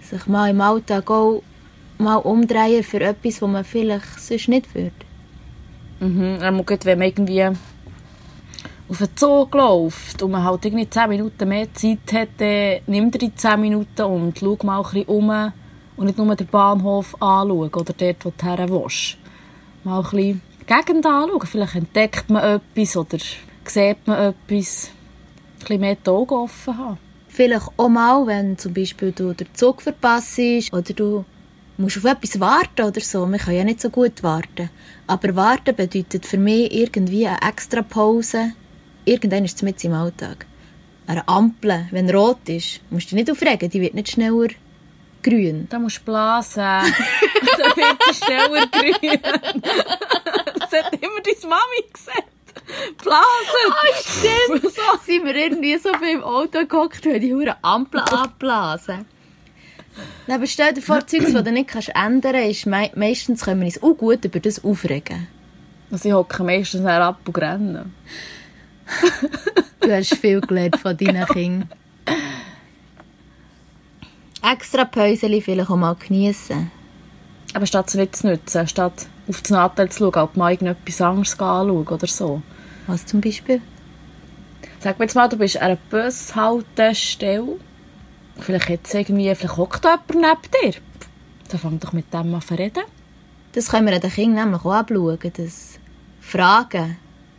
[0.02, 1.44] Sich mal im Alltag auch
[1.98, 4.92] mal umdrehen für etwas, was man vielleicht sonst nicht würde.
[6.00, 6.40] Mhm.
[6.42, 7.44] Einmal gut, wenn man irgendwie
[8.90, 13.10] auf den Zug läuft und man halt irgendwie 10 Minuten mehr Zeit hat, dann nimm
[13.10, 15.52] dir die 10 Minuten und schau mal ein bisschen um
[15.96, 19.18] und nicht nur den Bahnhof anschauen oder dort, wo du her willst.
[19.84, 21.48] Mal ein die Gegend anschauen.
[21.48, 23.18] Vielleicht entdeckt man etwas oder
[23.66, 24.90] sieht man etwas.
[24.90, 26.98] Ein bisschen mehr die Augen offen haben.
[27.28, 30.40] Vielleicht auch mal, wenn zum Beispiel du den Zug verpasst
[30.72, 31.26] oder du
[31.78, 33.26] musst auf etwas warten oder so.
[33.26, 34.70] Man kann ja nicht so gut warten.
[35.08, 38.54] Aber warten bedeutet für mich irgendwie eine extra Pause.
[39.06, 40.46] Irgendwann ist es mit im Alltag.
[41.08, 44.48] Eine Ampel, wenn rot ist, musst du dich nicht aufregen, die wird nicht schneller
[45.24, 45.68] grün.
[45.70, 46.62] Da musst du blasen.
[46.62, 49.20] Dann wird sie schneller grün.
[50.60, 52.34] das hat immer deine Mami gesagt.
[53.02, 53.70] Blasen!
[53.70, 54.64] Ah, stimmt!
[54.76, 59.06] so sind wir irgendwie so viel im Auto gehockt, weil die hure Ampel abblasen.
[60.28, 63.68] Aber stell dir vor, Zeugs, das du nicht kannst ändern kannst, mei meistens können wir
[63.68, 65.28] uns auch gut über das aufregen.
[65.92, 67.94] Also ich hocke meistens ab und rennen.
[69.80, 71.70] Du hast viel gelernt von deinen Kindern.
[74.44, 76.70] Extra Päuseli vielleicht auch mal geniessen.
[77.54, 81.00] Aber statt sie nicht zu nutzen, statt auf das Nattel zu schauen, ob man irgendetwas
[81.00, 82.42] anderes anschauen oder so.
[82.88, 83.62] Was zum Beispiel?
[84.80, 87.58] Sag mir jetzt mal, du bist an einer Bushaltestelle.
[88.40, 90.82] Vielleicht jetzt irgendwie, vielleicht hockt jemand neben dir.
[91.48, 92.84] Dann fang doch mit dem an zu reden.
[93.54, 95.20] Das können wir den Kindern nämlich auch abschauen.
[95.22, 95.80] Das
[96.20, 96.98] Fragen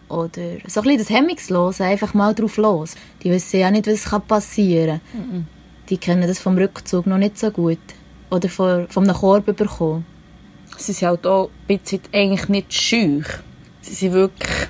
[0.08, 2.94] oder so ein bisschen das Hemmungslose, einfach mal drauf los.
[3.22, 5.48] Die wissen ja nicht, was passieren kann.
[5.88, 7.78] Die kennen das vom Rückzug noch nicht so gut.
[8.30, 10.06] Oder von, einem Korb bekommen.
[10.76, 13.26] Sie sind halt auch ein bisschen eigentlich nicht schüch.
[13.82, 14.68] Sie sind wirklich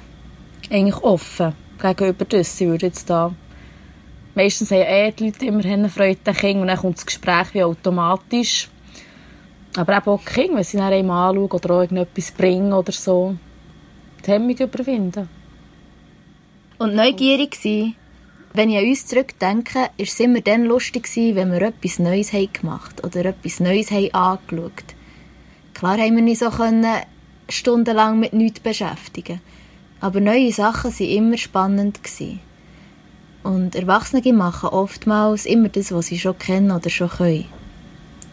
[0.71, 2.57] eigentlich offen gegenüber das.
[2.57, 3.33] Sie würden jetzt da...
[4.35, 7.55] Meistens haben eh die Leute immer eine Freude an Kindern und dann kommt das Gespräch
[7.55, 8.69] wie automatisch.
[9.77, 12.93] Aber eben auch die Kinder, wenn sie dann einmal anschauen oder auch irgendetwas bringen oder
[12.93, 13.37] so,
[14.27, 15.29] die Hemmung überwinden.
[16.79, 17.95] Und neugierig sein.
[18.57, 22.53] Wenn ich an uns zurückdenke, war es immer dann lustig, wenn wir etwas Neues haben
[22.53, 24.95] gemacht oder etwas Neues haben angeschaut.
[25.75, 26.87] Klar haben wir nicht so können,
[27.49, 29.41] stundenlang mit nichts beschäftigen.
[30.01, 31.99] Aber neue Sachen waren immer spannend.
[33.43, 37.47] Und Erwachsene machen oftmals immer das, was sie schon kennen oder schon können.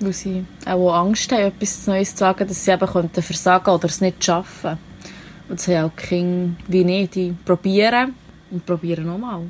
[0.02, 4.02] Weil sie auch Angst haben, etwas Neues zu sagen, dass sie eben versagen oder es
[4.02, 4.78] nicht schaffen.
[5.50, 7.16] Und das haben auch Kinder wie nicht.
[7.16, 8.14] Die probieren
[8.52, 9.50] und probieren nochmal.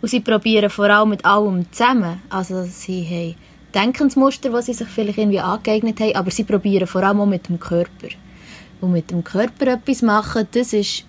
[0.00, 2.22] Und sie probieren vor allem mit allem zusammen.
[2.30, 3.34] Also sie haben
[3.74, 7.48] Denkensmuster, die sie sich vielleicht irgendwie angeeignet haben, aber sie probieren vor allem auch mit
[7.48, 8.08] dem Körper.
[8.80, 11.04] Und mit dem Körper etwas machen, das ist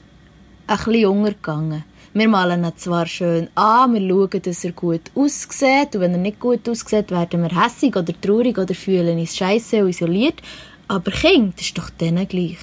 [0.67, 1.83] ein bisschen untergegangen.
[2.13, 6.17] Wir malen ihn zwar schön an, wir schauen, dass er gut aussieht, und wenn er
[6.17, 10.41] nicht gut aussieht, werden wir hässig oder traurig oder fühlen uns scheiße und isoliert.
[10.89, 12.57] Aber Kind, das ist doch denen gleich.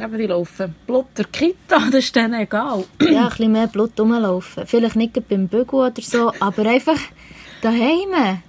[0.00, 2.84] Aber die laufen Blut der Kita, das ist denen egal.
[3.00, 4.66] ja, ein bisschen mehr Blut rumlaufen.
[4.66, 6.98] Vielleicht nicht beim Bügel oder so, aber einfach
[7.62, 8.40] daheim.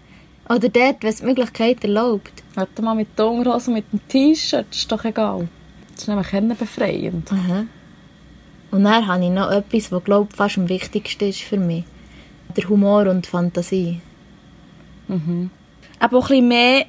[0.47, 2.43] Oder dort, wenn es die Möglichkeit erlaubt.
[2.53, 5.47] Warte mal mit der Unterhose, mit dem T-Shirt, ist doch egal.
[5.93, 7.31] Das ist nämlich befreiend.
[7.31, 7.65] Aha.
[8.71, 11.85] Und dann habe ich noch etwas, was glaube ich fast am wichtigsten ist für mich.
[12.55, 14.01] Der Humor und die Fantasie.
[15.07, 15.49] Mhm.
[15.99, 16.85] Aber auch ein bisschen mehr,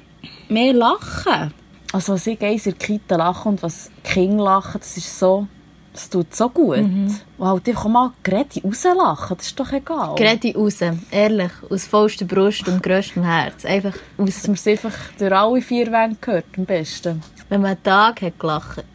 [0.49, 1.53] mehr lachen.
[1.97, 5.47] Also was ich in der Kita lache und was Kinder lachen, das ist so,
[5.91, 6.77] Das tut so gut.
[6.77, 7.15] Mhm.
[7.39, 10.13] Wow, die kann mal Greti rauslachen, das ist doch egal.
[10.13, 10.77] Greti raus,
[11.09, 13.65] ehrlich, aus vollster Brust und grösstem Herz.
[13.65, 14.27] Einfach raus.
[14.27, 17.23] Dass man es einfach durch alle vier Wände gehört, am besten.
[17.49, 18.85] Wenn man einen Tag hat gelacht.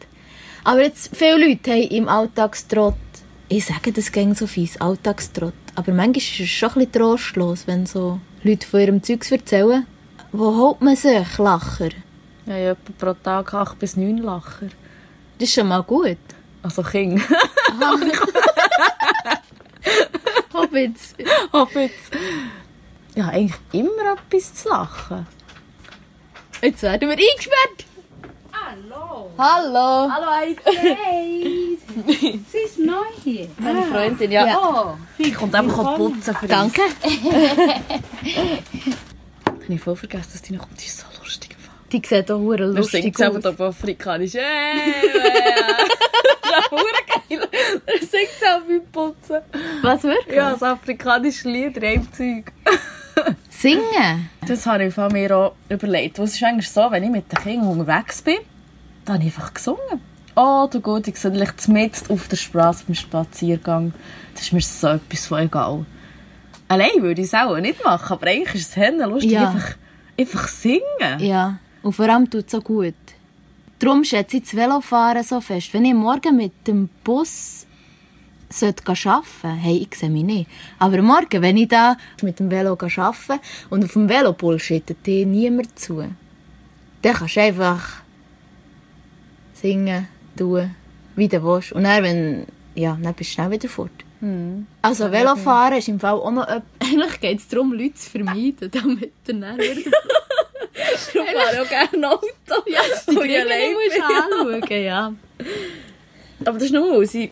[0.63, 2.95] Aber jetzt, viele Leute haben im Alltagstrott,
[3.49, 7.67] ich sage das gegen so fies, Alltagstrott, aber manchmal ist es schon ein bisschen trostlos,
[7.67, 9.89] wenn so Leute von ihrem Zeugs erzählen.
[10.31, 11.91] Wo holt man sich Lacher?
[12.47, 14.69] Ja, ja etwa pro Tag acht bis neun Lacher.
[15.39, 16.19] Das ist schon mal gut.
[16.63, 17.23] Also King.
[20.53, 21.15] Hobbits.
[21.53, 22.11] Hobbits.
[23.15, 25.27] Ja, eigentlich immer etwas zu lachen.
[26.63, 27.87] Jetzt werden wir eingesperrt.
[28.53, 29.31] Hallo.
[29.37, 30.11] Hallo.
[30.11, 31.79] Hallo, Hey.
[32.07, 33.49] Sie ist neu hier.
[33.59, 34.47] Meine Freundin, ja.
[34.47, 34.59] Ja.
[34.59, 36.83] Oh, Ich kommt einfach putzen für Danke.
[39.69, 40.81] Ich voll vergessen, dass die noch kommt.
[40.81, 41.07] Die ist so.
[41.93, 43.45] Die sieht auch hure lustig aus.
[43.45, 44.35] auf Afrikanisch.
[44.35, 44.95] Hey.
[46.53, 47.49] Das ist auch geil.
[47.87, 49.39] Er singt selber beim Putzen.
[49.81, 50.37] Was wirklich?
[50.37, 52.53] Ja, das afrikanische Lied, Reimzeug.
[53.51, 54.29] Singen?
[54.47, 56.19] Das habe ich von mir auch überlegt.
[56.19, 58.37] Es ist eigentlich so, wenn ich mit den Kindern unterwegs bin,
[59.07, 60.01] dann habe ich einfach gesungen.
[60.35, 63.95] Oh, du gut, ich sehe dich mitten auf der Straße beim Spaziergang.
[64.35, 65.87] Das ist mir so etwas von egal.
[66.69, 69.51] Allein würde ich es auch nicht machen, aber eigentlich ist es lustig, Ja.
[69.51, 69.75] einfach,
[70.19, 71.19] einfach singen.
[71.19, 72.95] Ja, und vor allem tut es so gut.
[73.79, 75.75] Darum schätze ich das Velofahren so fest.
[75.75, 77.67] Wenn ich morgen mit dem Bus
[78.49, 80.51] sollte arbeiten sollte, hey, ich sehe mich nicht.
[80.79, 85.27] Aber morgen, wenn ich da mit dem Velo arbeite und auf dem Velo bullshittet dir
[85.27, 86.05] niemand zu,
[87.03, 88.03] dann kannst du einfach
[89.55, 90.07] singen,
[90.37, 90.71] tun,
[91.17, 91.73] wie du willst.
[91.73, 93.91] Und dann, wenn, ja, dann bist du schnell wieder fort.
[94.83, 96.47] Also Velofahren ist im Fall auch noch...
[96.79, 99.35] Eigentlich geht es darum, Leute zu vermeiden, damit du
[100.75, 102.63] dann wieder Ich fahre auch gerne Auto.
[102.67, 105.13] Ja, dass die Dinge musst anschauen, ja.
[106.45, 107.31] Aber das ist nur, weil sie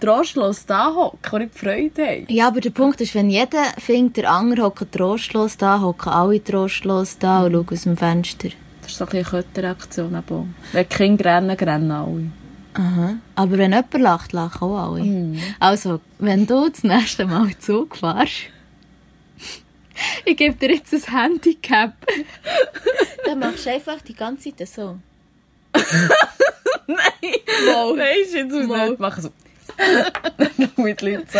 [0.00, 2.26] trostlos da hocken und nicht Freude haben.
[2.28, 6.42] Ja, aber der Punkt ist, wenn jeder findet, der andere hockt trostlos da, hocken alle
[6.42, 8.48] trostlos da und schauen aus dem Fenster.
[8.82, 10.14] Das ist so ein eine Kettenreaktion.
[10.14, 12.30] aber Wenn Kinder rennen, rennen alle.
[12.74, 13.16] Aha.
[13.34, 15.34] Aber wenn jemand lacht, lachen auch alle.
[15.58, 18.50] Also, wenn du das nächste Mal Zug fährst,
[20.24, 21.94] ich gebe dir jetzt ein Handicap.
[23.24, 24.98] Dann machst du einfach die ganze Zeit so.
[26.88, 27.96] Wow.
[27.96, 28.90] Weisst du, jetzt Mal.
[28.90, 29.32] nicht machen so.
[30.82, 31.38] Mit Leuten so.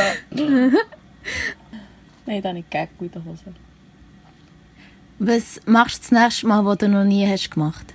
[2.26, 3.54] Nein, da nicht Gag in der Hose.
[5.18, 7.94] Was machst du das nächste Mal, was du noch nie hast gemacht?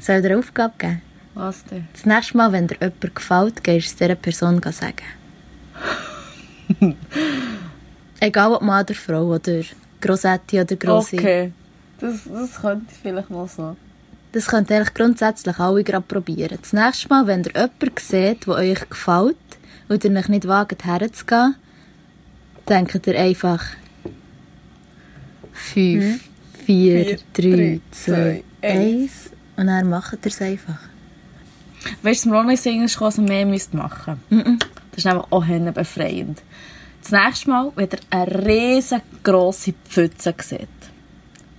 [0.00, 1.02] Soll ich dir eine Aufgabe geben?
[1.34, 1.88] Was denn?
[1.92, 5.04] Das nächste Mal, wenn dir jemand gefällt, gehst du es dieser Person sagen.
[8.24, 9.60] Egal ob Mann oder Frau oder
[10.00, 11.18] Grossetti oder Grossi.
[11.18, 11.52] Okay.
[12.00, 13.76] Das, das könnte ich vielleicht mal so.
[14.32, 16.58] Das könnt ihr eigentlich grundsätzlich alle gerade probieren.
[16.58, 19.36] Das nächste Mal, wenn ihr jemanden seht, der euch gefällt
[19.88, 21.56] und ihr euch nicht wagt, herzugehen,
[22.66, 23.62] denkt ihr einfach
[25.52, 26.24] 5,
[26.64, 29.12] 4, 3, 2, 1
[29.56, 30.80] und dann macht ihr es einfach.
[32.02, 36.40] Weißt du, nicht singen ist, was ihr mehr müsst machen Das ist nämlich auch befreiend.
[37.04, 40.68] Das nächste Mal, wenn ihr eine riesengroße Pfütze seht,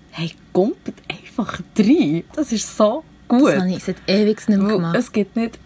[0.09, 2.23] hey, kumpelt einfach rein.
[2.35, 3.49] Das ist so gut.
[3.49, 4.95] Das habe ich seit ewig nicht mehr gemacht.
[4.95, 5.59] Es gibt nicht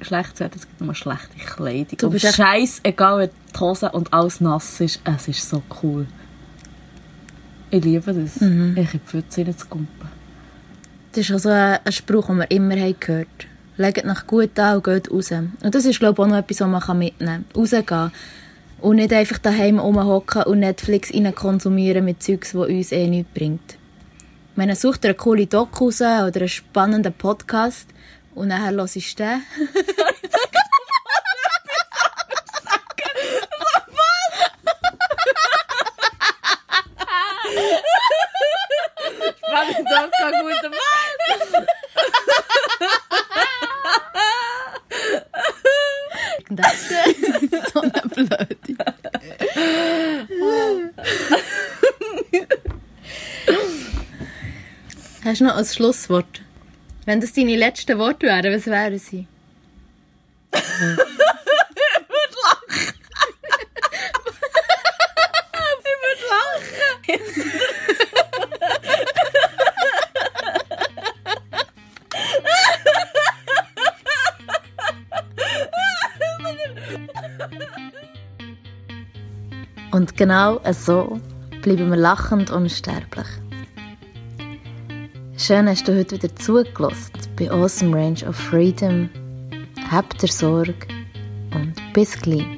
[0.00, 1.98] schlechtes Wetter, es gibt nur schlechte Kleidung.
[1.98, 5.46] Du und bist echt- scheiß, egal wenn die Hose und alles nass ist, es ist
[5.48, 6.06] so cool.
[7.70, 8.40] Ich liebe das.
[8.40, 8.72] Mhm.
[8.78, 10.08] Ich in die Pfütze reinzukumpen.
[11.12, 13.50] Das ist auch so ein, Spruch, den wir immer haben gehört haben.
[13.78, 15.30] Legt nach gut an und geht raus.
[15.32, 17.60] Und das ist, glaube ich, auch noch etwas, was man mitnehmen kann.
[17.62, 18.12] Rausgehen.
[18.80, 23.32] Und nicht einfach daheim rumhocken und Netflix rein konsumieren mit Zeugs, das uns eh nichts
[23.32, 23.78] bringt.
[24.52, 27.88] Ich meine, sucht eine coole Doku raus oder einen spannenden Podcast
[28.34, 29.42] und nachher hörst du den.
[39.38, 41.66] Spannend, danke, guten Mann!
[46.48, 48.56] Und das ist so eine Blöde.
[55.24, 56.42] Hast du noch ein Schlusswort?
[57.04, 59.26] Wenn das deine letzten Worte wären, was wären sie?
[80.16, 81.20] genau so
[81.62, 83.26] bleiben wir lachend unsterblich.
[85.36, 89.10] Schön hast du heute wieder zugelassen bei Awesome Range of Freedom.
[89.90, 90.74] habt ihr Sorge
[91.54, 92.55] und bis gleich.